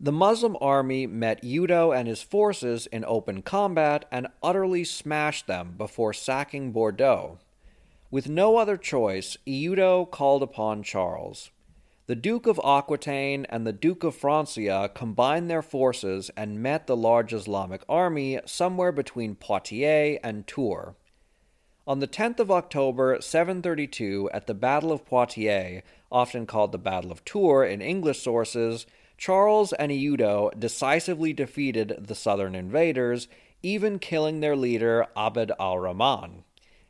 The 0.00 0.12
Muslim 0.12 0.56
army 0.60 1.06
met 1.06 1.42
Eudo 1.44 1.96
and 1.96 2.08
his 2.08 2.22
forces 2.22 2.86
in 2.86 3.04
open 3.04 3.42
combat 3.42 4.06
and 4.10 4.28
utterly 4.42 4.82
smashed 4.82 5.46
them 5.46 5.74
before 5.76 6.12
sacking 6.12 6.72
Bordeaux. 6.72 7.38
With 8.10 8.28
no 8.28 8.56
other 8.56 8.76
choice, 8.76 9.36
Eudo 9.46 10.10
called 10.10 10.42
upon 10.42 10.82
Charles. 10.82 11.50
The 12.10 12.16
Duke 12.16 12.48
of 12.48 12.60
Aquitaine 12.64 13.46
and 13.50 13.64
the 13.64 13.72
Duke 13.72 14.02
of 14.02 14.16
Francia 14.16 14.90
combined 14.92 15.48
their 15.48 15.62
forces 15.62 16.28
and 16.36 16.60
met 16.60 16.88
the 16.88 16.96
large 16.96 17.32
Islamic 17.32 17.84
army 17.88 18.40
somewhere 18.46 18.90
between 18.90 19.36
Poitiers 19.36 20.18
and 20.24 20.44
Tours. 20.44 20.96
On 21.86 22.00
the 22.00 22.08
10th 22.08 22.40
of 22.40 22.50
October, 22.50 23.18
732, 23.20 24.28
at 24.34 24.48
the 24.48 24.54
Battle 24.54 24.90
of 24.90 25.06
Poitiers, 25.06 25.84
often 26.10 26.46
called 26.46 26.72
the 26.72 26.78
Battle 26.78 27.12
of 27.12 27.24
Tours 27.24 27.72
in 27.72 27.80
English 27.80 28.20
sources, 28.20 28.86
Charles 29.16 29.72
and 29.74 29.92
Eudo 29.92 30.50
decisively 30.58 31.32
defeated 31.32 31.96
the 32.08 32.16
southern 32.16 32.56
invaders, 32.56 33.28
even 33.62 34.00
killing 34.00 34.40
their 34.40 34.56
leader 34.56 35.06
Abd 35.16 35.52
al 35.60 35.78
Rahman. 35.78 36.42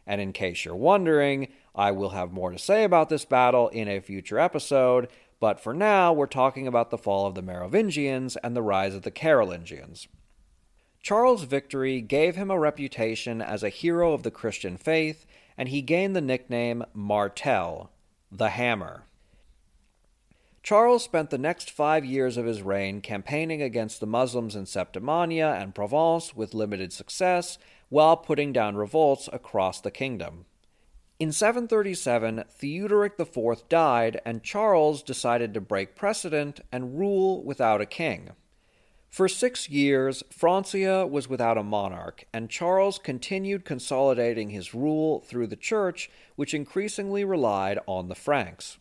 And 0.07 0.23
in 0.23 0.33
case 0.33 0.64
you're 0.64 0.75
wondering, 0.75 1.49
I 1.75 1.91
will 1.91 2.11
have 2.11 2.33
more 2.33 2.51
to 2.51 2.59
say 2.59 2.85
about 2.85 3.09
this 3.09 3.25
battle 3.25 3.68
in 3.68 3.89
a 3.89 4.01
future 4.01 4.39
episode, 4.39 5.09
but 5.39 5.61
for 5.61 5.73
now 5.73 6.12
we're 6.12 6.27
talking 6.27 6.66
about 6.66 6.91
the 6.91 6.99
fall 6.99 7.27
of 7.27 7.35
the 7.35 7.43
Merovingians 7.43 8.37
and 8.37 8.55
the 8.55 8.62
rise 8.62 8.95
of 8.95 9.03
the 9.03 9.11
Carolingians. 9.11 10.09
Charles' 11.03 11.45
victory 11.45 12.01
gave 12.01 12.37
him 12.37 12.51
a 12.51 12.59
reputation 12.59 13.41
as 13.41 13.62
a 13.62 13.71
hero 13.71 14.12
of 14.12 14.23
the 14.23 14.31
Christian 14.31 14.77
faith, 14.77 15.25
and 15.57 15.68
he 15.68 15.81
gained 15.81 16.14
the 16.14 16.21
nickname 16.21 16.85
Martel, 16.93 17.91
the 18.31 18.51
Hammer. 18.51 19.05
Charles 20.62 21.03
spent 21.03 21.31
the 21.31 21.39
next 21.39 21.71
five 21.71 22.05
years 22.05 22.37
of 22.37 22.45
his 22.45 22.61
reign 22.61 23.01
campaigning 23.01 23.62
against 23.62 23.99
the 23.99 24.07
Muslims 24.07 24.55
in 24.55 24.64
Septimania 24.64 25.59
and 25.61 25.75
Provence 25.75 26.37
with 26.37 26.53
limited 26.53 26.93
success, 26.93 27.59
while 27.89 28.16
putting 28.16 28.53
down 28.53 28.77
revolts 28.77 29.29
across 29.33 29.81
the 29.81 29.91
kingdom. 29.91 30.45
In 31.21 31.33
737, 31.33 32.45
Theuderic 32.49 33.21
IV 33.21 33.68
died, 33.68 34.23
and 34.25 34.43
Charles 34.43 35.03
decided 35.03 35.53
to 35.53 35.61
break 35.61 35.95
precedent 35.95 36.61
and 36.73 36.99
rule 36.99 37.45
without 37.45 37.83
a 37.83 37.87
king. 37.87 38.31
For 39.11 39.29
six 39.29 39.68
years, 39.68 40.23
Francia 40.31 41.07
was 41.07 41.29
without 41.29 41.59
a 41.59 41.62
monarch, 41.62 42.25
and 42.33 42.49
Charles 42.49 42.99
continued 42.99 43.66
consolidating 43.66 44.49
his 44.49 44.73
rule 44.73 45.21
through 45.21 45.49
the 45.49 45.57
church, 45.57 46.11
which 46.37 46.55
increasingly 46.55 47.23
relied 47.23 47.79
on 47.87 48.09
the 48.09 48.14
Franks. 48.14 48.79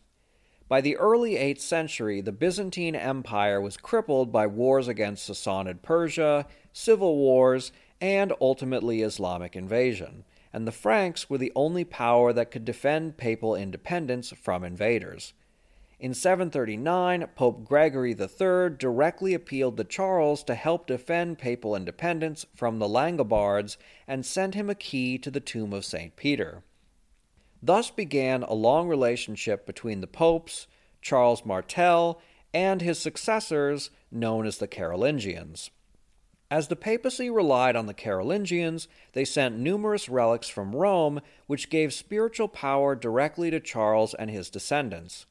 By 0.66 0.80
the 0.80 0.96
early 0.96 1.34
8th 1.34 1.60
century, 1.60 2.22
the 2.22 2.32
Byzantine 2.32 2.96
Empire 2.96 3.60
was 3.60 3.76
crippled 3.76 4.32
by 4.32 4.46
wars 4.46 4.88
against 4.88 5.28
Sassanid 5.28 5.82
Persia, 5.82 6.46
civil 6.72 7.18
wars, 7.18 7.70
and 8.00 8.32
ultimately 8.40 9.02
Islamic 9.02 9.54
invasion, 9.54 10.24
and 10.52 10.66
the 10.66 10.72
Franks 10.72 11.30
were 11.30 11.38
the 11.38 11.52
only 11.54 11.84
power 11.84 12.32
that 12.32 12.50
could 12.50 12.64
defend 12.64 13.16
papal 13.16 13.54
independence 13.54 14.32
from 14.40 14.64
invaders. 14.64 15.32
In 16.00 16.14
739, 16.14 17.26
Pope 17.36 17.62
Gregory 17.64 18.12
III 18.12 18.70
directly 18.78 19.34
appealed 19.34 19.76
to 19.76 19.84
Charles 19.84 20.42
to 20.44 20.54
help 20.54 20.86
defend 20.86 21.38
papal 21.38 21.76
independence 21.76 22.46
from 22.54 22.78
the 22.78 22.88
Langobards 22.88 23.76
and 24.08 24.24
sent 24.24 24.54
him 24.54 24.70
a 24.70 24.74
key 24.74 25.18
to 25.18 25.30
the 25.30 25.40
tomb 25.40 25.74
of 25.74 25.84
St. 25.84 26.16
Peter. 26.16 26.62
Thus 27.62 27.90
began 27.90 28.42
a 28.42 28.54
long 28.54 28.88
relationship 28.88 29.66
between 29.66 30.00
the 30.00 30.06
popes, 30.06 30.66
Charles 31.02 31.44
Martel, 31.44 32.20
and 32.54 32.80
his 32.80 32.98
successors, 32.98 33.90
known 34.10 34.46
as 34.46 34.56
the 34.56 34.66
Carolingians. 34.66 35.70
As 36.50 36.66
the 36.66 36.74
papacy 36.74 37.30
relied 37.30 37.76
on 37.76 37.86
the 37.86 37.94
Carolingians, 37.94 38.88
they 39.12 39.24
sent 39.24 39.56
numerous 39.56 40.08
relics 40.08 40.48
from 40.48 40.74
Rome, 40.74 41.20
which 41.46 41.70
gave 41.70 41.92
spiritual 41.92 42.48
power 42.48 42.96
directly 42.96 43.52
to 43.52 43.60
Charles 43.60 44.14
and 44.14 44.28
his 44.28 44.50
descendants. 44.50 45.26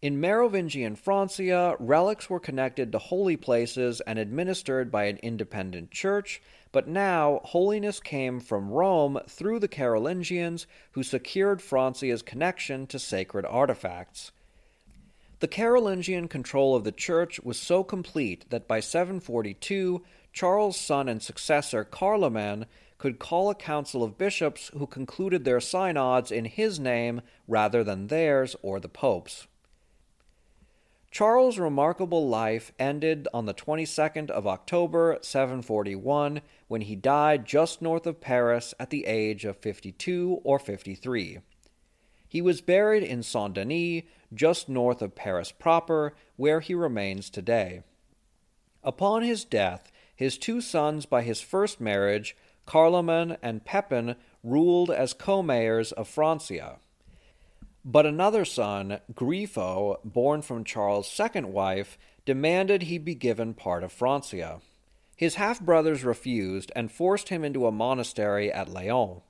In 0.00 0.18
Merovingian 0.18 0.96
Francia, 0.96 1.76
relics 1.78 2.30
were 2.30 2.40
connected 2.40 2.92
to 2.92 2.98
holy 2.98 3.36
places 3.36 4.00
and 4.02 4.18
administered 4.18 4.90
by 4.90 5.04
an 5.04 5.18
independent 5.18 5.90
church, 5.90 6.40
but 6.72 6.88
now 6.88 7.40
holiness 7.44 8.00
came 8.00 8.40
from 8.40 8.70
Rome 8.70 9.18
through 9.28 9.58
the 9.58 9.68
Carolingians, 9.68 10.66
who 10.92 11.02
secured 11.02 11.60
Francia's 11.60 12.22
connection 12.22 12.86
to 12.86 12.98
sacred 12.98 13.44
artifacts. 13.44 14.32
The 15.40 15.48
Carolingian 15.48 16.28
control 16.28 16.74
of 16.74 16.84
the 16.84 16.92
church 16.92 17.40
was 17.40 17.58
so 17.58 17.84
complete 17.84 18.48
that 18.48 18.66
by 18.66 18.80
742, 18.80 20.02
Charles' 20.36 20.78
son 20.78 21.08
and 21.08 21.22
successor 21.22 21.82
Carloman 21.82 22.66
could 22.98 23.18
call 23.18 23.48
a 23.48 23.54
council 23.54 24.04
of 24.04 24.18
bishops 24.18 24.70
who 24.76 24.86
concluded 24.86 25.46
their 25.46 25.60
synods 25.60 26.30
in 26.30 26.44
his 26.44 26.78
name 26.78 27.22
rather 27.48 27.82
than 27.82 28.08
theirs 28.08 28.54
or 28.60 28.78
the 28.78 28.86
Pope's. 28.86 29.46
Charles' 31.10 31.58
remarkable 31.58 32.28
life 32.28 32.70
ended 32.78 33.26
on 33.32 33.46
the 33.46 33.54
22nd 33.54 34.28
of 34.28 34.46
October, 34.46 35.18
741, 35.22 36.42
when 36.68 36.82
he 36.82 36.96
died 36.96 37.46
just 37.46 37.80
north 37.80 38.06
of 38.06 38.20
Paris 38.20 38.74
at 38.78 38.90
the 38.90 39.06
age 39.06 39.46
of 39.46 39.56
52 39.56 40.42
or 40.44 40.58
53. 40.58 41.38
He 42.28 42.42
was 42.42 42.60
buried 42.60 43.02
in 43.02 43.22
Saint 43.22 43.54
Denis, 43.54 44.02
just 44.34 44.68
north 44.68 45.00
of 45.00 45.14
Paris 45.14 45.50
proper, 45.50 46.14
where 46.36 46.60
he 46.60 46.74
remains 46.74 47.30
today. 47.30 47.84
Upon 48.84 49.22
his 49.22 49.42
death, 49.42 49.90
his 50.16 50.38
two 50.38 50.60
sons 50.60 51.06
by 51.06 51.22
his 51.22 51.40
first 51.40 51.80
marriage, 51.80 52.36
Carloman 52.66 53.36
and 53.42 53.64
Pepin, 53.64 54.16
ruled 54.42 54.90
as 54.90 55.12
co 55.12 55.42
mayors 55.42 55.92
of 55.92 56.08
Francia. 56.08 56.78
But 57.84 58.06
another 58.06 58.44
son, 58.44 58.98
Grifo, 59.14 59.98
born 60.04 60.42
from 60.42 60.64
Charles' 60.64 61.08
second 61.08 61.52
wife, 61.52 61.96
demanded 62.24 62.84
he 62.84 62.98
be 62.98 63.14
given 63.14 63.54
part 63.54 63.84
of 63.84 63.92
Francia. 63.92 64.60
His 65.16 65.36
half 65.36 65.60
brothers 65.60 66.02
refused 66.02 66.72
and 66.74 66.90
forced 66.90 67.28
him 67.28 67.44
into 67.44 67.66
a 67.66 67.72
monastery 67.72 68.52
at 68.52 68.68
Laon. 68.68 69.22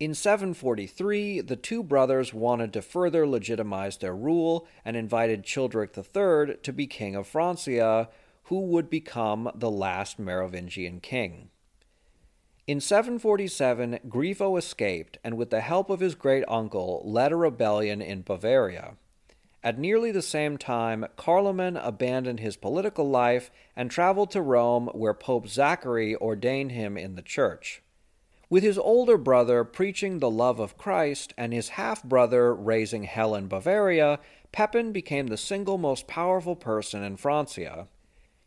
In 0.00 0.14
743, 0.14 1.40
the 1.42 1.54
two 1.54 1.82
brothers 1.82 2.34
wanted 2.34 2.72
to 2.72 2.82
further 2.82 3.26
legitimize 3.26 3.98
their 3.98 4.16
rule 4.16 4.66
and 4.84 4.96
invited 4.96 5.44
Childeric 5.44 5.96
III 5.96 6.56
to 6.62 6.72
be 6.72 6.86
king 6.86 7.14
of 7.14 7.28
Francia, 7.28 8.08
who 8.44 8.60
would 8.60 8.90
become 8.90 9.50
the 9.54 9.70
last 9.70 10.18
Merovingian 10.18 11.00
king. 11.00 11.50
In 12.66 12.80
747, 12.80 14.00
Grifo 14.08 14.58
escaped 14.58 15.18
and, 15.22 15.36
with 15.36 15.50
the 15.50 15.60
help 15.60 15.90
of 15.90 16.00
his 16.00 16.14
great 16.14 16.44
uncle, 16.48 17.02
led 17.04 17.30
a 17.30 17.36
rebellion 17.36 18.00
in 18.00 18.22
Bavaria. 18.22 18.96
At 19.62 19.78
nearly 19.78 20.10
the 20.10 20.22
same 20.22 20.58
time, 20.58 21.06
Carloman 21.16 21.76
abandoned 21.76 22.40
his 22.40 22.56
political 22.56 23.08
life 23.08 23.50
and 23.74 23.90
traveled 23.90 24.30
to 24.32 24.42
Rome, 24.42 24.88
where 24.92 25.14
Pope 25.14 25.48
Zachary 25.48 26.14
ordained 26.16 26.72
him 26.72 26.98
in 26.98 27.14
the 27.14 27.22
church. 27.22 27.82
With 28.50 28.62
his 28.62 28.78
older 28.78 29.16
brother 29.16 29.64
preaching 29.64 30.18
the 30.18 30.30
love 30.30 30.60
of 30.60 30.76
Christ 30.76 31.32
and 31.36 31.52
his 31.52 31.70
half 31.70 32.02
brother 32.02 32.54
raising 32.54 33.04
hell 33.04 33.34
in 33.34 33.48
Bavaria, 33.48 34.20
Pepin 34.52 34.92
became 34.92 35.26
the 35.26 35.36
single 35.36 35.78
most 35.78 36.06
powerful 36.06 36.56
person 36.56 37.02
in 37.02 37.16
Francia. 37.16 37.88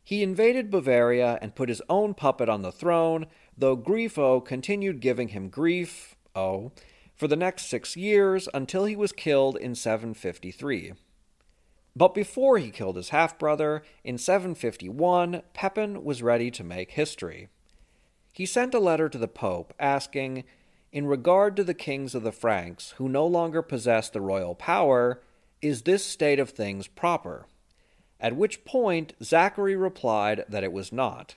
He 0.07 0.23
invaded 0.23 0.71
Bavaria 0.71 1.37
and 1.41 1.53
put 1.53 1.67
his 1.67 1.81
own 1.89 2.13
puppet 2.13 2.47
on 2.47 2.61
the 2.61 2.71
throne, 2.71 3.25
though 3.57 3.75
Grifo 3.75 4.39
continued 4.39 5.01
giving 5.01 5.27
him 5.27 5.49
grief, 5.49 6.15
oh, 6.33 6.71
for 7.13 7.27
the 7.27 7.35
next 7.35 7.65
six 7.65 7.97
years 7.97 8.47
until 8.53 8.85
he 8.85 8.95
was 8.95 9.11
killed 9.11 9.57
in 9.57 9.75
753. 9.75 10.93
But 11.93 12.13
before 12.13 12.57
he 12.57 12.71
killed 12.71 12.95
his 12.95 13.09
half 13.09 13.37
brother, 13.37 13.83
in 14.01 14.17
751, 14.17 15.41
Pepin 15.51 16.05
was 16.05 16.23
ready 16.23 16.51
to 16.51 16.63
make 16.63 16.91
history. 16.91 17.49
He 18.31 18.45
sent 18.45 18.73
a 18.73 18.79
letter 18.79 19.09
to 19.09 19.17
the 19.17 19.27
Pope 19.27 19.73
asking, 19.77 20.45
In 20.93 21.05
regard 21.05 21.57
to 21.57 21.65
the 21.65 21.73
kings 21.73 22.15
of 22.15 22.23
the 22.23 22.31
Franks 22.31 22.91
who 22.91 23.09
no 23.09 23.27
longer 23.27 23.61
possess 23.61 24.09
the 24.09 24.21
royal 24.21 24.55
power, 24.55 25.21
is 25.61 25.81
this 25.81 26.05
state 26.05 26.39
of 26.39 26.51
things 26.51 26.87
proper? 26.87 27.45
At 28.19 28.35
which 28.35 28.65
point 28.65 29.13
Zachary 29.23 29.75
replied 29.75 30.45
that 30.49 30.63
it 30.63 30.71
was 30.71 30.91
not. 30.91 31.35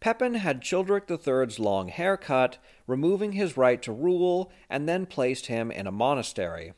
Pepin 0.00 0.34
had 0.34 0.62
Childeric 0.62 1.10
III's 1.10 1.58
long 1.58 1.88
hair 1.88 2.16
cut, 2.16 2.58
removing 2.86 3.32
his 3.32 3.56
right 3.56 3.82
to 3.82 3.92
rule, 3.92 4.50
and 4.68 4.88
then 4.88 5.04
placed 5.04 5.46
him 5.46 5.70
in 5.70 5.86
a 5.86 5.92
monastery. 5.92 6.72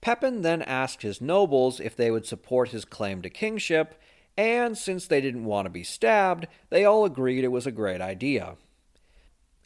Pepin 0.00 0.42
then 0.42 0.62
asked 0.62 1.02
his 1.02 1.20
nobles 1.20 1.80
if 1.80 1.96
they 1.96 2.10
would 2.10 2.26
support 2.26 2.68
his 2.68 2.84
claim 2.84 3.22
to 3.22 3.30
kingship, 3.30 4.00
and 4.36 4.76
since 4.76 5.06
they 5.06 5.20
didn't 5.20 5.44
want 5.44 5.66
to 5.66 5.70
be 5.70 5.82
stabbed, 5.82 6.46
they 6.70 6.84
all 6.84 7.04
agreed 7.04 7.42
it 7.42 7.48
was 7.48 7.66
a 7.66 7.72
great 7.72 8.00
idea. 8.00 8.56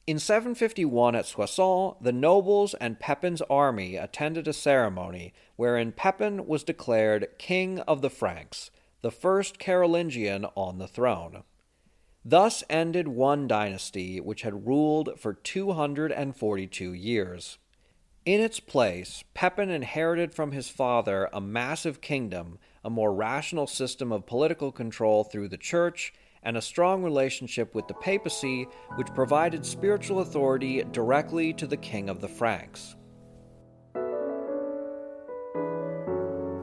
In 0.08 0.18
751 0.18 1.16
at 1.16 1.26
Soissons, 1.26 1.96
the 2.00 2.14
nobles 2.14 2.72
and 2.72 2.98
Pepin's 2.98 3.42
army 3.42 3.96
attended 3.96 4.48
a 4.48 4.54
ceremony 4.54 5.34
wherein 5.56 5.92
Pepin 5.92 6.46
was 6.46 6.64
declared 6.64 7.28
King 7.36 7.80
of 7.80 8.00
the 8.00 8.08
Franks, 8.08 8.70
the 9.02 9.10
first 9.10 9.58
Carolingian 9.58 10.46
on 10.54 10.78
the 10.78 10.88
throne. 10.88 11.42
Thus 12.24 12.64
ended 12.70 13.08
one 13.08 13.46
dynasty 13.46 14.18
which 14.18 14.40
had 14.40 14.66
ruled 14.66 15.20
for 15.20 15.34
242 15.34 16.94
years. 16.94 17.58
In 18.24 18.40
its 18.40 18.60
place, 18.60 19.24
Pepin 19.34 19.68
inherited 19.68 20.34
from 20.34 20.52
his 20.52 20.70
father 20.70 21.28
a 21.34 21.40
massive 21.42 22.00
kingdom, 22.00 22.58
a 22.82 22.88
more 22.88 23.12
rational 23.12 23.66
system 23.66 24.10
of 24.10 24.24
political 24.24 24.72
control 24.72 25.22
through 25.22 25.48
the 25.48 25.58
church, 25.58 26.14
and 26.42 26.56
a 26.56 26.62
strong 26.62 27.02
relationship 27.02 27.74
with 27.74 27.88
the 27.88 27.94
papacy, 27.94 28.66
which 28.96 29.14
provided 29.14 29.64
spiritual 29.64 30.20
authority 30.20 30.82
directly 30.92 31.52
to 31.54 31.66
the 31.66 31.76
king 31.76 32.08
of 32.08 32.20
the 32.20 32.28
Franks. 32.28 32.96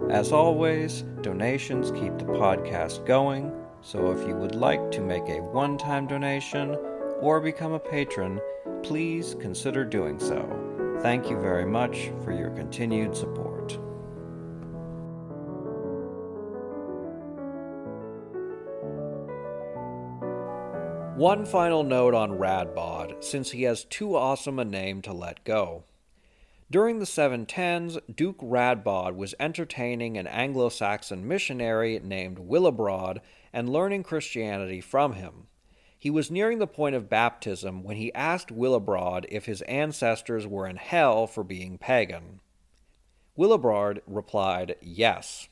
As 0.10 0.32
always, 0.32 1.02
donations 1.22 1.92
keep 1.92 2.18
the 2.18 2.26
podcast 2.26 3.06
going, 3.06 3.52
so 3.82 4.12
if 4.12 4.28
you 4.28 4.36
would 4.36 4.56
like 4.56 4.92
to 4.92 5.02
make 5.02 5.28
a 5.30 5.42
one 5.42 5.78
time 5.78 6.08
donation 6.08 6.76
or 7.20 7.40
become 7.42 7.74
a 7.74 7.80
patron, 7.80 8.40
please 8.84 9.36
consider 9.40 9.84
doing 9.84 10.20
so. 10.20 10.48
Thank 11.02 11.30
you 11.30 11.40
very 11.40 11.66
much 11.66 12.12
for 12.24 12.32
your 12.32 12.52
continued 12.52 13.16
support. 13.16 13.55
One 21.26 21.48
final 21.48 21.82
note 21.82 22.14
on 22.14 22.38
Radbod, 22.38 23.24
since 23.24 23.50
he 23.50 23.64
has 23.64 23.84
too 23.84 24.16
awesome 24.16 24.60
a 24.60 24.64
name 24.64 25.02
to 25.02 25.12
let 25.12 25.44
go. 25.44 25.86
During 26.70 27.00
the 27.00 27.06
710s, 27.06 27.98
Duke 28.16 28.38
Radbod 28.38 29.16
was 29.16 29.34
entertaining 29.40 30.20
an 30.20 30.28
Anglo 30.28 30.70
Saxon 30.70 31.28
missionary 31.28 32.00
named 32.04 32.38
Willibrord 32.38 33.22
and 33.52 33.68
learning 33.68 34.04
Christianity 34.04 34.82
from 34.82 35.14
him. 35.14 35.48
He 35.98 36.12
was 36.12 36.30
nearing 36.30 36.60
the 36.60 36.68
point 36.68 36.94
of 36.94 37.10
baptism 37.10 37.82
when 37.82 37.98
he 37.98 38.14
asked 38.14 38.56
Willibrord 38.56 39.26
if 39.28 39.48
his 39.48 39.64
ancestors 39.64 40.46
were 40.46 40.68
in 40.68 40.76
hell 40.76 41.26
for 41.26 41.44
being 41.44 41.80
pagan. 41.80 42.40
Willibrord 43.36 44.02
replied, 44.06 44.76
Yes. 44.80 45.48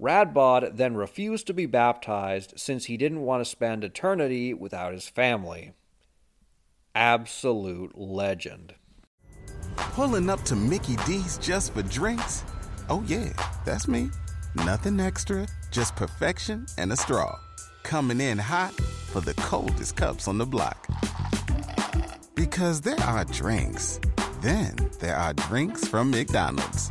Radbod 0.00 0.76
then 0.76 0.96
refused 0.96 1.46
to 1.46 1.54
be 1.54 1.66
baptized 1.66 2.54
since 2.56 2.86
he 2.86 2.96
didn't 2.96 3.20
want 3.20 3.40
to 3.40 3.50
spend 3.50 3.84
eternity 3.84 4.52
without 4.52 4.92
his 4.92 5.08
family. 5.08 5.72
Absolute 6.94 7.96
legend. 7.96 8.74
Pulling 9.76 10.28
up 10.30 10.42
to 10.44 10.56
Mickey 10.56 10.96
D's 11.06 11.38
just 11.38 11.72
for 11.72 11.82
drinks? 11.82 12.44
Oh, 12.88 13.04
yeah, 13.06 13.30
that's 13.64 13.88
me. 13.88 14.10
Nothing 14.56 15.00
extra, 15.00 15.46
just 15.70 15.96
perfection 15.96 16.66
and 16.78 16.92
a 16.92 16.96
straw. 16.96 17.38
Coming 17.82 18.20
in 18.20 18.38
hot 18.38 18.72
for 18.74 19.20
the 19.20 19.34
coldest 19.34 19.96
cups 19.96 20.26
on 20.28 20.38
the 20.38 20.46
block. 20.46 20.86
Because 22.34 22.80
there 22.80 23.00
are 23.00 23.24
drinks, 23.24 24.00
then 24.40 24.74
there 25.00 25.16
are 25.16 25.34
drinks 25.34 25.86
from 25.86 26.10
McDonald's. 26.10 26.90